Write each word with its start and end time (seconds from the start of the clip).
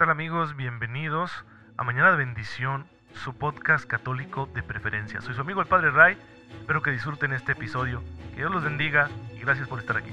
tal 0.00 0.08
amigos? 0.08 0.56
Bienvenidos 0.56 1.30
a 1.76 1.84
Mañana 1.84 2.12
de 2.12 2.16
Bendición, 2.16 2.86
su 3.22 3.34
podcast 3.34 3.84
católico 3.84 4.48
de 4.54 4.62
preferencia. 4.62 5.20
Soy 5.20 5.34
su 5.34 5.42
amigo 5.42 5.60
el 5.60 5.66
Padre 5.66 5.90
Ray, 5.90 6.16
espero 6.58 6.80
que 6.80 6.90
disfruten 6.90 7.34
este 7.34 7.52
episodio, 7.52 8.02
que 8.30 8.36
Dios 8.38 8.50
los 8.50 8.64
bendiga 8.64 9.10
y 9.36 9.40
gracias 9.40 9.68
por 9.68 9.78
estar 9.78 9.98
aquí. 9.98 10.08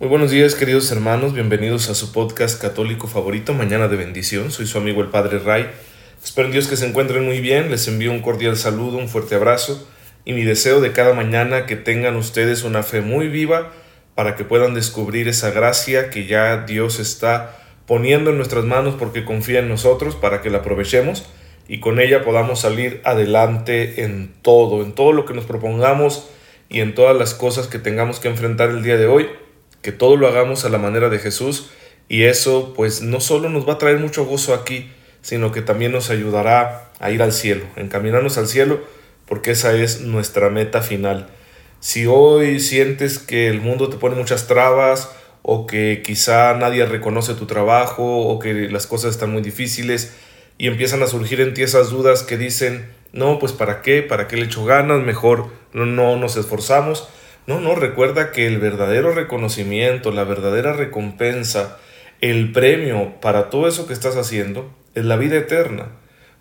Muy 0.00 0.08
buenos 0.10 0.30
días 0.30 0.54
queridos 0.54 0.92
hermanos, 0.92 1.32
bienvenidos 1.32 1.88
a 1.88 1.94
su 1.94 2.12
podcast 2.12 2.60
católico 2.60 3.08
favorito, 3.08 3.54
Mañana 3.54 3.88
de 3.88 3.96
Bendición. 3.96 4.50
Soy 4.50 4.66
su 4.66 4.76
amigo 4.76 5.00
el 5.00 5.08
Padre 5.08 5.38
Ray. 5.38 5.70
Espero 6.22 6.48
en 6.48 6.52
Dios 6.52 6.68
que 6.68 6.76
se 6.76 6.86
encuentren 6.86 7.24
muy 7.24 7.40
bien, 7.40 7.70
les 7.70 7.88
envío 7.88 8.12
un 8.12 8.20
cordial 8.20 8.58
saludo, 8.58 8.98
un 8.98 9.08
fuerte 9.08 9.34
abrazo 9.34 9.88
y 10.24 10.32
mi 10.32 10.44
deseo 10.44 10.80
de 10.80 10.92
cada 10.92 11.14
mañana 11.14 11.66
que 11.66 11.76
tengan 11.76 12.16
ustedes 12.16 12.62
una 12.62 12.82
fe 12.82 13.00
muy 13.00 13.28
viva 13.28 13.72
para 14.14 14.36
que 14.36 14.44
puedan 14.44 14.74
descubrir 14.74 15.28
esa 15.28 15.50
gracia 15.50 16.10
que 16.10 16.26
ya 16.26 16.64
Dios 16.64 17.00
está 17.00 17.58
poniendo 17.86 18.30
en 18.30 18.36
nuestras 18.36 18.64
manos 18.64 18.94
porque 18.98 19.24
confía 19.24 19.60
en 19.60 19.68
nosotros 19.68 20.14
para 20.14 20.42
que 20.42 20.50
la 20.50 20.58
aprovechemos 20.58 21.26
y 21.68 21.80
con 21.80 22.00
ella 22.00 22.24
podamos 22.24 22.60
salir 22.60 23.00
adelante 23.04 24.04
en 24.04 24.32
todo, 24.42 24.82
en 24.82 24.92
todo 24.92 25.12
lo 25.12 25.24
que 25.24 25.34
nos 25.34 25.44
propongamos 25.44 26.28
y 26.68 26.80
en 26.80 26.94
todas 26.94 27.16
las 27.16 27.34
cosas 27.34 27.66
que 27.66 27.78
tengamos 27.78 28.20
que 28.20 28.28
enfrentar 28.28 28.70
el 28.70 28.82
día 28.82 28.96
de 28.96 29.06
hoy, 29.06 29.28
que 29.80 29.92
todo 29.92 30.16
lo 30.16 30.28
hagamos 30.28 30.64
a 30.64 30.68
la 30.68 30.78
manera 30.78 31.08
de 31.08 31.18
Jesús 31.18 31.70
y 32.08 32.24
eso 32.24 32.74
pues 32.76 33.02
no 33.02 33.20
solo 33.20 33.48
nos 33.48 33.68
va 33.68 33.74
a 33.74 33.78
traer 33.78 33.98
mucho 33.98 34.24
gozo 34.24 34.54
aquí, 34.54 34.90
sino 35.22 35.52
que 35.52 35.62
también 35.62 35.92
nos 35.92 36.10
ayudará 36.10 36.90
a 36.98 37.10
ir 37.10 37.22
al 37.22 37.32
cielo, 37.32 37.64
encaminarnos 37.76 38.38
al 38.38 38.48
cielo 38.48 38.80
porque 39.32 39.52
esa 39.52 39.72
es 39.72 40.02
nuestra 40.02 40.50
meta 40.50 40.82
final. 40.82 41.26
Si 41.80 42.04
hoy 42.04 42.60
sientes 42.60 43.18
que 43.18 43.48
el 43.48 43.62
mundo 43.62 43.88
te 43.88 43.96
pone 43.96 44.14
muchas 44.14 44.46
trabas 44.46 45.10
o 45.40 45.66
que 45.66 46.02
quizá 46.04 46.52
nadie 46.52 46.84
reconoce 46.84 47.32
tu 47.32 47.46
trabajo 47.46 48.26
o 48.26 48.38
que 48.38 48.52
las 48.52 48.86
cosas 48.86 49.12
están 49.12 49.32
muy 49.32 49.40
difíciles 49.40 50.14
y 50.58 50.66
empiezan 50.66 51.02
a 51.02 51.06
surgir 51.06 51.40
en 51.40 51.54
ti 51.54 51.62
esas 51.62 51.88
dudas 51.88 52.24
que 52.24 52.36
dicen, 52.36 52.90
no, 53.14 53.38
pues 53.38 53.52
para 53.52 53.80
qué, 53.80 54.02
para 54.02 54.28
qué 54.28 54.36
le 54.36 54.44
echo 54.44 54.66
ganas, 54.66 55.00
mejor 55.00 55.46
no, 55.72 55.86
no 55.86 56.14
nos 56.16 56.36
esforzamos. 56.36 57.08
No, 57.46 57.58
no, 57.58 57.74
recuerda 57.74 58.32
que 58.32 58.46
el 58.46 58.58
verdadero 58.58 59.14
reconocimiento, 59.14 60.10
la 60.10 60.24
verdadera 60.24 60.74
recompensa, 60.74 61.78
el 62.20 62.52
premio 62.52 63.18
para 63.22 63.48
todo 63.48 63.66
eso 63.66 63.86
que 63.86 63.94
estás 63.94 64.18
haciendo 64.18 64.70
es 64.94 65.06
la 65.06 65.16
vida 65.16 65.38
eterna, 65.38 65.86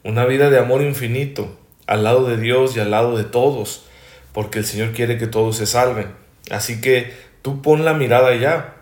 una 0.04 0.26
vida 0.26 0.50
de 0.50 0.60
amor 0.60 0.82
infinito, 0.82 1.58
al 1.92 2.06
lado 2.06 2.26
de 2.26 2.38
Dios 2.38 2.78
y 2.78 2.80
al 2.80 2.90
lado 2.90 3.18
de 3.18 3.26
todos, 3.26 3.84
porque 4.32 4.60
el 4.60 4.66
Señor 4.66 4.94
quiere 4.94 5.18
que 5.18 5.28
todos 5.28 5.58
se 5.58 5.66
salven. 5.66 6.08
Así 6.50 6.80
que 6.80 7.14
tú 7.42 7.62
pon 7.62 7.84
la 7.84 7.94
mirada 7.94 8.30
allá. 8.30 8.76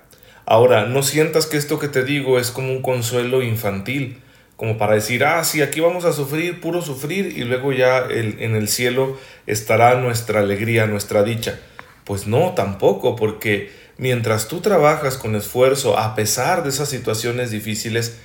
Ahora, 0.46 0.86
no 0.86 1.02
sientas 1.02 1.48
que 1.48 1.58
esto 1.58 1.80
que 1.80 1.88
te 1.88 2.04
digo 2.04 2.38
es 2.38 2.52
como 2.52 2.72
un 2.72 2.84
consuelo 2.84 3.42
infantil, 3.42 4.22
como 4.58 4.78
para 4.78 4.94
decir, 4.94 5.24
ah, 5.24 5.44
sí, 5.44 5.64
aquí 5.64 5.80
vamos 5.80 6.06
a 6.06 6.14
sufrir, 6.14 6.62
puro 6.62 6.84
sufrir, 6.84 7.36
y 7.36 7.46
luego 7.46 7.74
ya 7.74 8.06
en 8.10 8.56
el 8.56 8.68
cielo 8.68 9.18
estará 9.48 9.96
nuestra 9.96 10.42
alegría, 10.42 10.86
nuestra 10.86 11.24
dicha. 11.24 11.60
Pues 12.04 12.28
no, 12.28 12.54
tampoco, 12.54 13.16
porque 13.16 13.72
mientras 13.98 14.48
tú 14.48 14.62
trabajas 14.62 15.18
con 15.18 15.36
esfuerzo, 15.36 15.98
a 15.98 16.14
pesar 16.14 16.62
de 16.62 16.70
esas 16.70 16.90
situaciones 16.90 17.50
difíciles, 17.50 18.20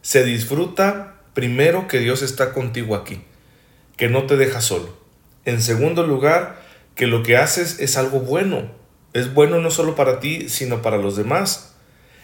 se 0.00 0.24
disfruta 0.24 1.16
primero 1.34 1.86
que 1.86 1.98
Dios 1.98 2.22
está 2.22 2.54
contigo 2.54 2.94
aquí 2.94 3.20
que 4.02 4.08
no 4.08 4.24
te 4.24 4.36
deja 4.36 4.60
solo. 4.60 4.88
En 5.44 5.62
segundo 5.62 6.04
lugar, 6.04 6.60
que 6.96 7.06
lo 7.06 7.22
que 7.22 7.36
haces 7.36 7.78
es 7.78 7.96
algo 7.96 8.18
bueno. 8.18 8.68
Es 9.12 9.32
bueno 9.32 9.60
no 9.60 9.70
solo 9.70 9.94
para 9.94 10.18
ti, 10.18 10.48
sino 10.48 10.82
para 10.82 10.96
los 10.96 11.14
demás. 11.14 11.76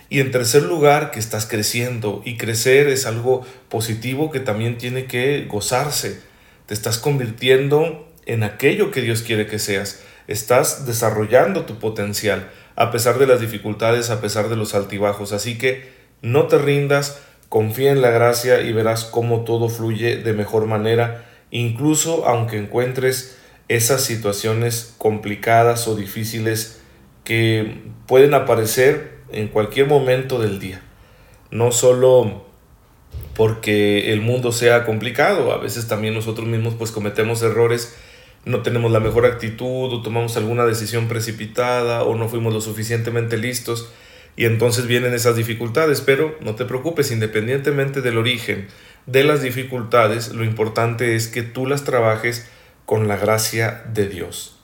Y 0.08 0.18
en 0.18 0.32
tercer 0.32 0.64
lugar, 0.64 1.12
que 1.12 1.20
estás 1.20 1.46
creciendo. 1.46 2.20
Y 2.24 2.36
crecer 2.36 2.88
es 2.88 3.06
algo 3.06 3.46
positivo 3.68 4.32
que 4.32 4.40
también 4.40 4.76
tiene 4.76 5.04
que 5.04 5.46
gozarse. 5.48 6.20
Te 6.66 6.74
estás 6.74 6.98
convirtiendo 6.98 8.08
en 8.26 8.42
aquello 8.42 8.90
que 8.90 9.00
Dios 9.00 9.22
quiere 9.22 9.46
que 9.46 9.60
seas. 9.60 10.02
Estás 10.26 10.84
desarrollando 10.84 11.64
tu 11.64 11.78
potencial 11.78 12.50
a 12.74 12.90
pesar 12.90 13.20
de 13.20 13.28
las 13.28 13.40
dificultades, 13.40 14.10
a 14.10 14.20
pesar 14.20 14.48
de 14.48 14.56
los 14.56 14.74
altibajos. 14.74 15.30
Así 15.30 15.58
que 15.58 15.92
no 16.22 16.48
te 16.48 16.58
rindas, 16.58 17.20
confía 17.48 17.92
en 17.92 18.02
la 18.02 18.10
gracia 18.10 18.62
y 18.62 18.72
verás 18.72 19.04
cómo 19.04 19.44
todo 19.44 19.68
fluye 19.68 20.16
de 20.16 20.32
mejor 20.32 20.66
manera 20.66 21.26
incluso 21.50 22.26
aunque 22.26 22.58
encuentres 22.58 23.38
esas 23.68 24.02
situaciones 24.02 24.94
complicadas 24.98 25.88
o 25.88 25.94
difíciles 25.94 26.80
que 27.24 27.82
pueden 28.06 28.34
aparecer 28.34 29.18
en 29.30 29.48
cualquier 29.48 29.86
momento 29.86 30.40
del 30.40 30.58
día. 30.58 30.82
No 31.50 31.72
solo 31.72 32.46
porque 33.34 34.12
el 34.12 34.20
mundo 34.20 34.52
sea 34.52 34.84
complicado, 34.84 35.52
a 35.52 35.58
veces 35.58 35.86
también 35.86 36.14
nosotros 36.14 36.46
mismos 36.48 36.74
pues 36.74 36.90
cometemos 36.90 37.42
errores, 37.42 37.94
no 38.44 38.62
tenemos 38.62 38.90
la 38.90 39.00
mejor 39.00 39.26
actitud 39.26 39.92
o 39.92 40.02
tomamos 40.02 40.36
alguna 40.36 40.64
decisión 40.64 41.08
precipitada 41.08 42.02
o 42.04 42.14
no 42.16 42.28
fuimos 42.28 42.54
lo 42.54 42.60
suficientemente 42.60 43.36
listos 43.36 43.90
y 44.36 44.46
entonces 44.46 44.86
vienen 44.86 45.14
esas 45.14 45.36
dificultades, 45.36 46.00
pero 46.00 46.38
no 46.40 46.54
te 46.54 46.64
preocupes, 46.64 47.10
independientemente 47.10 48.00
del 48.00 48.18
origen 48.18 48.68
de 49.08 49.24
las 49.24 49.40
dificultades, 49.40 50.34
lo 50.34 50.44
importante 50.44 51.16
es 51.16 51.28
que 51.28 51.42
tú 51.42 51.66
las 51.66 51.82
trabajes 51.82 52.46
con 52.84 53.08
la 53.08 53.16
gracia 53.16 53.82
de 53.94 54.06
Dios. 54.06 54.58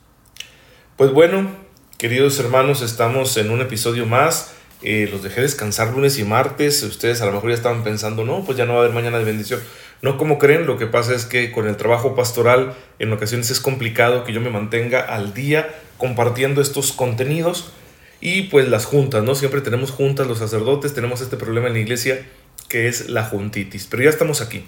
Pues 0.96 1.12
bueno, 1.12 1.50
queridos 1.96 2.38
hermanos, 2.38 2.82
estamos 2.82 3.38
en 3.38 3.50
un 3.50 3.62
episodio 3.62 4.04
más. 4.04 4.52
Eh, 4.82 5.08
los 5.10 5.22
dejé 5.22 5.40
descansar 5.40 5.92
lunes 5.92 6.18
y 6.18 6.24
martes. 6.24 6.82
Ustedes 6.82 7.22
a 7.22 7.26
lo 7.26 7.32
mejor 7.32 7.48
ya 7.50 7.56
estaban 7.56 7.82
pensando, 7.84 8.24
no, 8.26 8.44
pues 8.44 8.58
ya 8.58 8.66
no 8.66 8.74
va 8.74 8.80
a 8.80 8.82
haber 8.82 8.94
mañana 8.94 9.18
de 9.18 9.24
bendición. 9.24 9.60
No 10.02 10.18
como 10.18 10.38
creen, 10.38 10.66
lo 10.66 10.76
que 10.76 10.86
pasa 10.86 11.14
es 11.14 11.24
que 11.24 11.50
con 11.50 11.66
el 11.66 11.78
trabajo 11.78 12.14
pastoral 12.14 12.74
en 12.98 13.10
ocasiones 13.14 13.48
es 13.48 13.60
complicado 13.60 14.24
que 14.24 14.34
yo 14.34 14.42
me 14.42 14.50
mantenga 14.50 15.00
al 15.00 15.32
día 15.32 15.74
compartiendo 15.96 16.60
estos 16.60 16.92
contenidos 16.92 17.72
y 18.20 18.42
pues 18.42 18.68
las 18.68 18.84
juntas, 18.84 19.24
¿no? 19.24 19.34
Siempre 19.34 19.62
tenemos 19.62 19.90
juntas 19.90 20.26
los 20.26 20.38
sacerdotes, 20.38 20.92
tenemos 20.92 21.22
este 21.22 21.38
problema 21.38 21.68
en 21.68 21.72
la 21.72 21.78
iglesia 21.78 22.26
que 22.74 22.88
es 22.88 23.08
la 23.08 23.22
juntitis. 23.22 23.86
Pero 23.88 24.02
ya 24.02 24.10
estamos 24.10 24.40
aquí. 24.40 24.64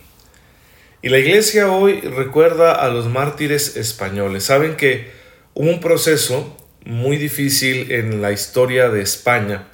Y 1.02 1.08
la 1.08 1.18
iglesia 1.18 1.72
hoy 1.72 2.00
recuerda 2.02 2.70
a 2.72 2.88
los 2.88 3.08
mártires 3.08 3.76
españoles. 3.76 4.44
Saben 4.44 4.76
que 4.76 5.10
hubo 5.54 5.68
un 5.68 5.80
proceso 5.80 6.56
muy 6.84 7.16
difícil 7.16 7.90
en 7.90 8.22
la 8.22 8.30
historia 8.30 8.90
de 8.90 9.02
España 9.02 9.66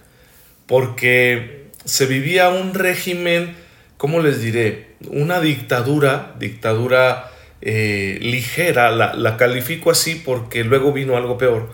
porque 0.66 1.66
se 1.84 2.06
vivía 2.06 2.48
un 2.48 2.72
régimen, 2.72 3.54
¿cómo 3.98 4.20
les 4.20 4.41
diré? 4.41 4.87
Una 5.09 5.38
dictadura, 5.43 6.34
dictadura 6.38 7.31
eh, 7.60 8.16
ligera, 8.22 8.91
la, 8.93 9.12
la, 9.12 9.37
califico 9.37 9.91
así 9.91 10.14
porque 10.14 10.64
luego 10.64 10.94
vino 10.94 11.19
algo 11.19 11.37
peor, 11.37 11.69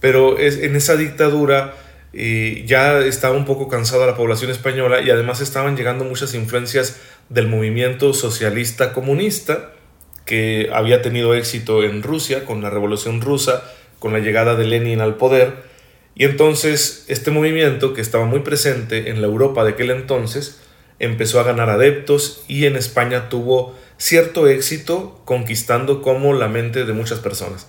pero 0.00 0.36
es, 0.36 0.58
en 0.58 0.74
esa 0.74 0.96
dictadura 0.96 1.76
ya 2.12 2.98
estaba 3.00 3.36
un 3.36 3.44
poco 3.44 3.68
cansada 3.68 4.06
la 4.06 4.16
población 4.16 4.50
española 4.50 5.00
y 5.00 5.10
además 5.10 5.40
estaban 5.40 5.76
llegando 5.76 6.04
muchas 6.04 6.34
influencias 6.34 7.00
del 7.30 7.48
movimiento 7.48 8.12
socialista 8.12 8.92
comunista 8.92 9.72
que 10.26 10.68
había 10.72 11.02
tenido 11.02 11.34
éxito 11.34 11.82
en 11.82 12.02
Rusia 12.02 12.44
con 12.44 12.62
la 12.62 12.70
revolución 12.70 13.20
rusa, 13.20 13.64
con 13.98 14.12
la 14.12 14.18
llegada 14.18 14.56
de 14.56 14.66
Lenin 14.66 15.00
al 15.00 15.16
poder. 15.16 15.54
Y 16.14 16.24
entonces 16.24 17.06
este 17.08 17.30
movimiento 17.30 17.94
que 17.94 18.02
estaba 18.02 18.26
muy 18.26 18.40
presente 18.40 19.10
en 19.10 19.22
la 19.22 19.26
Europa 19.26 19.64
de 19.64 19.70
aquel 19.70 19.90
entonces 19.90 20.60
empezó 20.98 21.40
a 21.40 21.44
ganar 21.44 21.70
adeptos 21.70 22.44
y 22.46 22.66
en 22.66 22.76
España 22.76 23.28
tuvo 23.28 23.74
cierto 23.96 24.46
éxito 24.46 25.20
conquistando 25.24 26.02
como 26.02 26.34
la 26.34 26.48
mente 26.48 26.84
de 26.84 26.92
muchas 26.92 27.20
personas. 27.20 27.68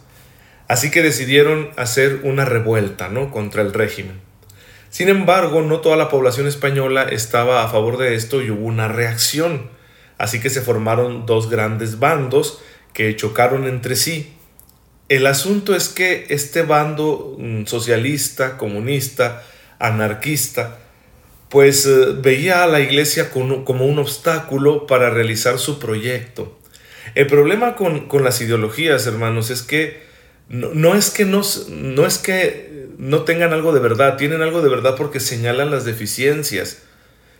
Así 0.68 0.92
que 0.92 1.02
decidieron 1.02 1.70
hacer 1.78 2.22
una 2.24 2.46
revuelta 2.46 3.08
¿no? 3.10 3.32
contra 3.32 3.62
el 3.62 3.74
régimen. 3.74 4.33
Sin 4.94 5.10
embargo, 5.10 5.64
no 5.64 5.80
toda 5.80 5.98
la 5.98 6.08
población 6.08 6.46
española 6.46 7.02
estaba 7.02 7.64
a 7.64 7.68
favor 7.68 7.98
de 7.98 8.14
esto 8.14 8.44
y 8.44 8.52
hubo 8.52 8.68
una 8.68 8.88
reacción. 8.88 9.72
Así 10.20 10.40
que 10.40 10.52
se 10.52 10.62
formaron 10.62 11.26
dos 11.26 11.50
grandes 11.50 11.98
bandos 11.98 12.62
que 12.94 13.16
chocaron 13.16 13.66
entre 13.66 13.96
sí. 13.96 14.36
El 15.10 15.26
asunto 15.26 15.74
es 15.74 15.90
que 15.90 16.28
este 16.30 16.62
bando 16.62 17.38
mm, 17.40 17.66
socialista, 17.66 18.56
comunista, 18.60 19.42
anarquista, 19.80 20.78
pues 21.50 21.88
eh, 21.88 22.14
veía 22.22 22.64
a 22.64 22.68
la 22.68 22.80
iglesia 22.80 23.32
como 23.32 23.88
un 23.88 23.98
obstáculo 23.98 24.86
para 24.86 25.10
realizar 25.10 25.58
su 25.58 25.80
proyecto. 25.80 26.60
El 27.16 27.26
problema 27.26 27.76
con, 27.76 28.08
las 28.24 28.42
ideologías, 28.42 29.08
hermanos, 29.08 29.50
es 29.50 29.64
que 29.64 30.04
no, 30.50 30.94
es 30.94 31.10
que 31.10 31.26
no, 31.26 31.42
no 31.70 32.06
es 32.06 32.20
que 32.20 32.74
no 33.10 33.24
tengan 33.24 33.54
algo 33.54 33.74
de 33.74 33.80
verdad, 33.80 34.18
tienen 34.18 34.42
algo 34.42 34.62
de 34.62 34.70
verdad 34.70 34.96
porque 34.98 35.20
señalan 35.20 35.72
las 35.72 35.86
deficiencias. 35.86 36.84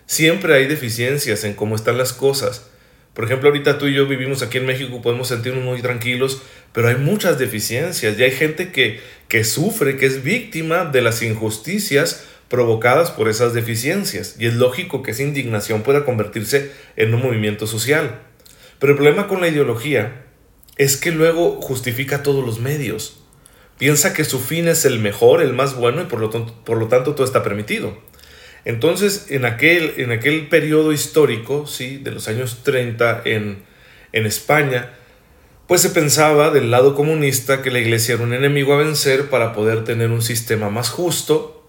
Siempre 0.06 0.56
hay 0.56 0.68
deficiencias 0.68 1.44
en 1.44 1.54
cómo 1.54 1.76
están 1.76 1.98
las 1.98 2.14
cosas. 2.14 2.70
Por 3.14 3.26
ejemplo, 3.26 3.50
ahorita 3.50 3.78
tú 3.78 3.88
y 3.88 3.94
yo 3.94 4.08
vivimos 4.08 4.42
aquí 4.42 4.58
en 4.58 4.66
México, 4.66 5.02
podemos 5.02 5.28
sentirnos 5.28 5.64
muy 5.64 5.82
tranquilos 5.82 6.42
pero 6.74 6.90
hay 6.90 6.96
muchas 6.96 7.38
deficiencias 7.38 8.20
y 8.20 8.24
hay 8.24 8.32
gente 8.32 8.72
que, 8.72 9.00
que 9.28 9.44
sufre, 9.44 9.96
que 9.96 10.08
es 10.08 10.24
víctima 10.24 10.86
de 10.86 11.02
las 11.02 11.22
injusticias 11.22 12.26
provocadas 12.50 13.12
por 13.12 13.30
esas 13.30 13.54
deficiencias 13.54 14.36
y 14.40 14.48
es 14.48 14.56
lógico 14.56 15.04
que 15.04 15.12
esa 15.12 15.24
indignación 15.24 15.84
pueda 15.84 16.04
convertirse 16.04 16.72
en 16.96 17.14
un 17.14 17.22
movimiento 17.22 17.68
social. 17.68 18.22
Pero 18.80 18.94
el 18.94 18.98
problema 18.98 19.28
con 19.28 19.40
la 19.40 19.48
ideología 19.48 20.26
es 20.78 20.98
que 20.98 21.12
luego 21.12 21.62
justifica 21.62 22.24
todos 22.24 22.44
los 22.44 22.60
medios. 22.60 23.23
Piensa 23.84 24.14
que 24.14 24.24
su 24.24 24.40
fin 24.40 24.70
es 24.70 24.86
el 24.86 25.00
mejor, 25.00 25.42
el 25.42 25.52
más 25.52 25.76
bueno 25.76 26.04
y 26.04 26.06
por 26.06 26.22
lo, 26.22 26.30
tanto, 26.30 26.54
por 26.64 26.78
lo 26.78 26.88
tanto 26.88 27.16
todo 27.16 27.26
está 27.26 27.44
permitido. 27.44 27.98
Entonces, 28.64 29.26
en 29.28 29.44
aquel, 29.44 29.96
en 29.98 30.14
aquel 30.14 30.48
periodo 30.48 30.94
histórico, 30.94 31.68
¿sí? 31.68 31.98
de 31.98 32.12
los 32.12 32.30
años 32.30 32.62
30 32.64 33.24
en, 33.26 33.62
en 34.14 34.26
España, 34.26 34.94
pues 35.68 35.82
se 35.82 35.90
pensaba 35.90 36.50
del 36.50 36.72
lado 36.72 36.96
comunista 36.96 37.62
que 37.62 37.72
la 37.72 37.80
iglesia 37.80 38.16
era 38.16 38.24
un 38.24 38.34
enemigo 38.34 38.74
a 38.74 38.78
vencer 38.78 39.30
para 39.30 39.52
poder 39.52 39.84
tener 39.84 40.12
un 40.12 40.22
sistema 40.22 40.70
más 40.70 40.90
justo 40.90 41.68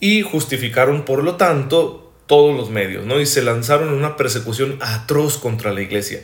y 0.00 0.22
justificaron 0.22 1.04
por 1.04 1.22
lo 1.22 1.36
tanto 1.36 2.10
todos 2.26 2.56
los 2.56 2.70
medios, 2.70 3.04
¿no? 3.04 3.20
Y 3.20 3.26
se 3.26 3.42
lanzaron 3.42 3.90
una 3.90 4.16
persecución 4.16 4.78
atroz 4.80 5.36
contra 5.36 5.74
la 5.74 5.82
iglesia. 5.82 6.22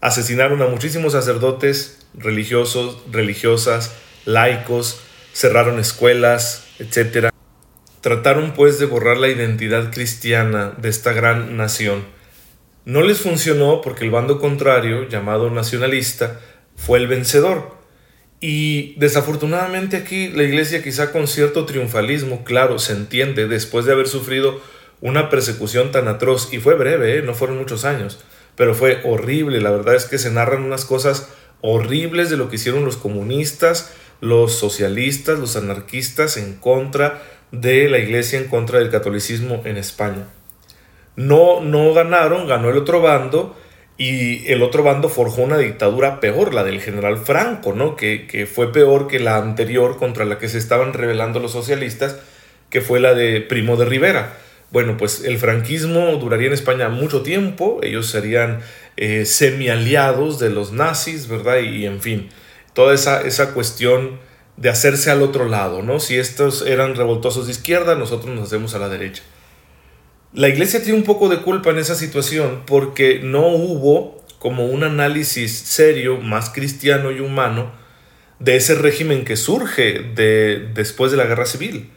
Asesinaron 0.00 0.62
a 0.62 0.68
muchísimos 0.68 1.14
sacerdotes, 1.14 2.06
religiosos, 2.14 2.98
religiosas, 3.10 3.96
laicos, 4.24 5.00
cerraron 5.32 5.78
escuelas, 5.78 6.66
etc. 6.78 7.30
Trataron 8.00 8.52
pues 8.52 8.78
de 8.78 8.86
borrar 8.86 9.16
la 9.16 9.28
identidad 9.28 9.92
cristiana 9.92 10.72
de 10.76 10.88
esta 10.88 11.12
gran 11.12 11.56
nación. 11.56 12.04
No 12.84 13.02
les 13.02 13.20
funcionó 13.20 13.80
porque 13.80 14.04
el 14.04 14.10
bando 14.10 14.40
contrario, 14.40 15.08
llamado 15.08 15.50
nacionalista, 15.50 16.40
fue 16.76 16.98
el 16.98 17.06
vencedor. 17.06 17.76
Y 18.40 18.94
desafortunadamente 18.98 19.96
aquí 19.96 20.28
la 20.28 20.42
iglesia 20.42 20.82
quizá 20.82 21.12
con 21.12 21.28
cierto 21.28 21.64
triunfalismo, 21.64 22.42
claro, 22.42 22.80
se 22.80 22.92
entiende, 22.92 23.46
después 23.46 23.84
de 23.84 23.92
haber 23.92 24.08
sufrido 24.08 24.60
una 25.00 25.30
persecución 25.30 25.92
tan 25.92 26.08
atroz, 26.08 26.52
y 26.52 26.58
fue 26.58 26.74
breve, 26.74 27.18
¿eh? 27.18 27.22
no 27.22 27.34
fueron 27.34 27.58
muchos 27.58 27.84
años, 27.84 28.18
pero 28.56 28.74
fue 28.74 29.00
horrible, 29.04 29.60
la 29.60 29.70
verdad 29.70 29.94
es 29.94 30.06
que 30.06 30.18
se 30.18 30.30
narran 30.30 30.64
unas 30.64 30.84
cosas 30.84 31.28
horribles 31.60 32.30
de 32.30 32.36
lo 32.36 32.48
que 32.48 32.56
hicieron 32.56 32.84
los 32.84 32.96
comunistas, 32.96 33.92
los 34.22 34.54
socialistas, 34.54 35.38
los 35.38 35.56
anarquistas 35.56 36.38
en 36.38 36.54
contra 36.54 37.22
de 37.50 37.90
la 37.90 37.98
iglesia, 37.98 38.38
en 38.38 38.48
contra 38.48 38.78
del 38.78 38.88
catolicismo 38.88 39.60
en 39.66 39.76
España. 39.76 40.28
No, 41.16 41.60
no 41.60 41.92
ganaron, 41.92 42.48
ganó 42.48 42.70
el 42.70 42.78
otro 42.78 43.02
bando 43.02 43.54
y 43.98 44.50
el 44.50 44.62
otro 44.62 44.82
bando 44.82 45.10
forjó 45.10 45.42
una 45.42 45.58
dictadura 45.58 46.20
peor, 46.20 46.54
la 46.54 46.64
del 46.64 46.80
general 46.80 47.18
Franco, 47.18 47.74
¿no? 47.74 47.96
que, 47.96 48.26
que 48.26 48.46
fue 48.46 48.72
peor 48.72 49.08
que 49.08 49.20
la 49.20 49.36
anterior 49.36 49.98
contra 49.98 50.24
la 50.24 50.38
que 50.38 50.48
se 50.48 50.56
estaban 50.56 50.94
rebelando 50.94 51.38
los 51.38 51.52
socialistas, 51.52 52.16
que 52.70 52.80
fue 52.80 53.00
la 53.00 53.12
de 53.12 53.42
Primo 53.42 53.76
de 53.76 53.84
Rivera. 53.84 54.38
Bueno, 54.72 54.96
pues 54.96 55.22
el 55.24 55.36
franquismo 55.36 56.16
duraría 56.16 56.46
en 56.46 56.54
España 56.54 56.88
mucho 56.88 57.22
tiempo, 57.22 57.80
ellos 57.82 58.06
serían 58.06 58.60
eh, 58.96 59.26
semi-aliados 59.26 60.38
de 60.38 60.48
los 60.48 60.72
nazis, 60.72 61.28
¿verdad? 61.28 61.58
Y, 61.58 61.84
en 61.84 62.00
fin, 62.00 62.30
toda 62.74 62.94
esa, 62.94 63.22
esa 63.22 63.52
cuestión 63.52 64.20
de 64.56 64.68
hacerse 64.68 65.10
al 65.10 65.22
otro 65.22 65.48
lado, 65.48 65.82
¿no? 65.82 66.00
Si 66.00 66.16
estos 66.16 66.66
eran 66.66 66.94
revoltosos 66.94 67.46
de 67.46 67.52
izquierda, 67.52 67.94
nosotros 67.94 68.34
nos 68.34 68.46
hacemos 68.46 68.74
a 68.74 68.78
la 68.78 68.88
derecha. 68.88 69.22
La 70.32 70.48
iglesia 70.48 70.82
tiene 70.82 70.98
un 70.98 71.04
poco 71.04 71.28
de 71.28 71.42
culpa 71.42 71.70
en 71.70 71.78
esa 71.78 71.94
situación 71.94 72.62
porque 72.66 73.20
no 73.22 73.48
hubo 73.48 74.24
como 74.38 74.66
un 74.66 74.84
análisis 74.84 75.56
serio, 75.56 76.18
más 76.18 76.50
cristiano 76.50 77.10
y 77.10 77.20
humano, 77.20 77.72
de 78.38 78.56
ese 78.56 78.74
régimen 78.74 79.24
que 79.24 79.36
surge 79.36 80.00
de, 80.14 80.70
después 80.74 81.12
de 81.12 81.18
la 81.18 81.26
guerra 81.26 81.46
civil 81.46 81.90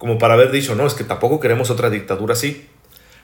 como 0.00 0.16
para 0.16 0.32
haber 0.32 0.50
dicho, 0.50 0.74
no, 0.74 0.86
es 0.86 0.94
que 0.94 1.04
tampoco 1.04 1.40
queremos 1.40 1.68
otra 1.68 1.90
dictadura 1.90 2.32
así. 2.32 2.66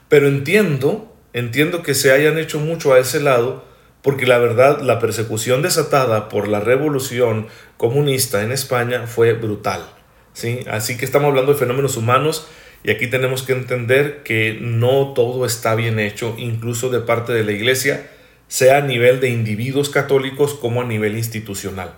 Pero 0.09 0.27
entiendo, 0.27 1.11
entiendo 1.33 1.81
que 1.81 1.95
se 1.95 2.11
hayan 2.11 2.37
hecho 2.37 2.59
mucho 2.59 2.93
a 2.93 2.99
ese 2.99 3.19
lado, 3.19 3.65
porque 4.07 4.25
la 4.25 4.37
verdad, 4.37 4.79
la 4.79 4.99
persecución 4.99 5.61
desatada 5.61 6.29
por 6.29 6.47
la 6.47 6.61
revolución 6.61 7.47
comunista 7.75 8.41
en 8.41 8.53
España 8.53 9.05
fue 9.05 9.33
brutal. 9.33 9.85
¿sí? 10.31 10.61
Así 10.71 10.95
que 10.95 11.03
estamos 11.03 11.27
hablando 11.27 11.51
de 11.51 11.59
fenómenos 11.59 11.97
humanos 11.97 12.47
y 12.85 12.91
aquí 12.91 13.07
tenemos 13.07 13.43
que 13.43 13.51
entender 13.51 14.23
que 14.23 14.59
no 14.61 15.11
todo 15.13 15.45
está 15.45 15.75
bien 15.75 15.99
hecho, 15.99 16.35
incluso 16.37 16.89
de 16.89 17.01
parte 17.01 17.33
de 17.33 17.43
la 17.43 17.51
Iglesia, 17.51 18.09
sea 18.47 18.77
a 18.77 18.81
nivel 18.81 19.19
de 19.19 19.27
individuos 19.27 19.89
católicos 19.89 20.53
como 20.53 20.79
a 20.79 20.85
nivel 20.85 21.17
institucional. 21.17 21.95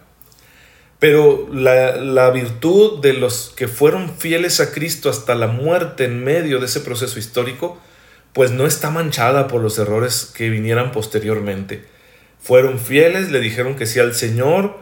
Pero 0.97 1.47
la, 1.53 2.31
virtud 2.31 3.01
de 3.01 3.13
los 3.13 3.53
que 3.55 3.67
fueron 3.67 4.17
fieles 4.17 4.59
a 4.61 4.71
Cristo 4.71 5.11
hasta 5.11 5.35
la 5.35 5.45
muerte 5.45 6.05
en 6.05 6.23
medio 6.23 6.57
de 6.57 6.65
ese 6.65 6.79
proceso 6.79 7.19
histórico, 7.19 7.79
pues 8.33 8.49
no 8.49 8.65
está 8.65 8.89
manchada 8.89 9.47
por 9.47 9.61
los 9.61 9.77
errores 9.77 10.25
que 10.35 10.49
vinieran 10.49 10.91
posteriormente. 10.91 11.98
Fueron 12.39 12.79
fieles, 12.79 13.31
le 13.31 13.39
dijeron 13.39 13.75
que 13.75 13.85
sí 13.85 13.99
al 13.99 14.15
Señor 14.15 14.79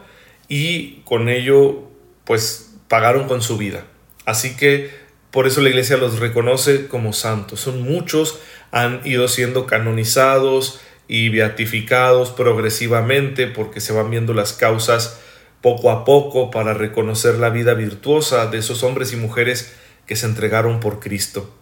y 0.48 1.00
con 1.04 1.28
ello 1.28 1.88
pues 2.24 2.74
pagaron 2.88 3.28
con 3.28 3.42
su 3.42 3.58
vida. 3.58 3.84
Así 4.24 4.56
que 4.56 4.90
por 5.30 5.46
eso 5.46 5.60
la 5.60 5.68
iglesia 5.68 5.96
los 5.96 6.18
reconoce 6.18 6.86
como 6.88 7.12
santos. 7.12 7.60
Son 7.60 7.82
muchos, 7.82 8.38
han 8.70 9.00
ido 9.04 9.28
siendo 9.28 9.66
canonizados 9.66 10.80
y 11.06 11.30
beatificados 11.30 12.30
progresivamente 12.30 13.46
porque 13.46 13.80
se 13.80 13.92
van 13.92 14.10
viendo 14.10 14.34
las 14.34 14.52
causas 14.52 15.20
poco 15.60 15.90
a 15.90 16.04
poco 16.04 16.50
para 16.50 16.74
reconocer 16.74 17.36
la 17.36 17.50
vida 17.50 17.74
virtuosa 17.74 18.46
de 18.46 18.58
esos 18.58 18.82
hombres 18.82 19.12
y 19.12 19.16
mujeres 19.16 19.74
que 20.06 20.16
se 20.16 20.26
entregaron 20.26 20.80
por 20.80 21.00
Cristo. 21.00 21.54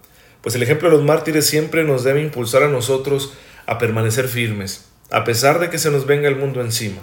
Pues 0.42 0.54
el 0.54 0.62
ejemplo 0.62 0.88
de 0.88 0.96
los 0.96 1.04
mártires 1.04 1.46
siempre 1.46 1.82
nos 1.82 2.04
debe 2.04 2.20
impulsar 2.20 2.62
a 2.62 2.68
nosotros 2.68 3.32
a 3.66 3.78
permanecer 3.78 4.28
firmes, 4.28 4.86
a 5.10 5.24
pesar 5.24 5.58
de 5.60 5.70
que 5.70 5.78
se 5.78 5.90
nos 5.90 6.06
venga 6.06 6.28
el 6.28 6.36
mundo 6.36 6.60
encima. 6.60 7.02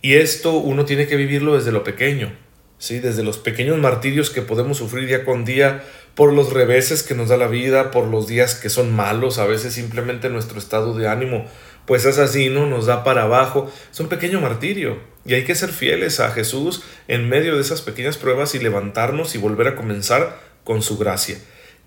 Y 0.00 0.14
esto 0.14 0.54
uno 0.54 0.84
tiene 0.84 1.06
que 1.06 1.16
vivirlo 1.16 1.54
desde 1.54 1.72
lo 1.72 1.84
pequeño, 1.84 2.32
¿sí? 2.78 2.98
desde 2.98 3.22
los 3.22 3.38
pequeños 3.38 3.78
martirios 3.78 4.30
que 4.30 4.42
podemos 4.42 4.78
sufrir 4.78 5.06
día 5.06 5.24
con 5.24 5.44
día 5.44 5.84
por 6.14 6.32
los 6.32 6.52
reveses 6.52 7.02
que 7.02 7.14
nos 7.14 7.28
da 7.28 7.36
la 7.36 7.46
vida, 7.46 7.90
por 7.90 8.06
los 8.06 8.26
días 8.26 8.54
que 8.54 8.68
son 8.68 8.94
malos, 8.94 9.38
a 9.38 9.46
veces 9.46 9.74
simplemente 9.74 10.28
nuestro 10.28 10.58
estado 10.58 10.94
de 10.94 11.08
ánimo 11.08 11.46
pues 11.86 12.04
es 12.04 12.18
así, 12.18 12.48
¿no? 12.48 12.66
Nos 12.66 12.86
da 12.86 13.04
para 13.04 13.22
abajo. 13.22 13.70
Es 13.90 13.98
un 14.00 14.08
pequeño 14.08 14.40
martirio. 14.40 15.00
Y 15.24 15.34
hay 15.34 15.44
que 15.44 15.54
ser 15.54 15.70
fieles 15.70 16.20
a 16.20 16.30
Jesús 16.30 16.82
en 17.08 17.28
medio 17.28 17.56
de 17.56 17.60
esas 17.60 17.82
pequeñas 17.82 18.16
pruebas 18.18 18.54
y 18.54 18.58
levantarnos 18.58 19.34
y 19.34 19.38
volver 19.38 19.68
a 19.68 19.76
comenzar 19.76 20.38
con 20.64 20.82
su 20.82 20.98
gracia. 20.98 21.38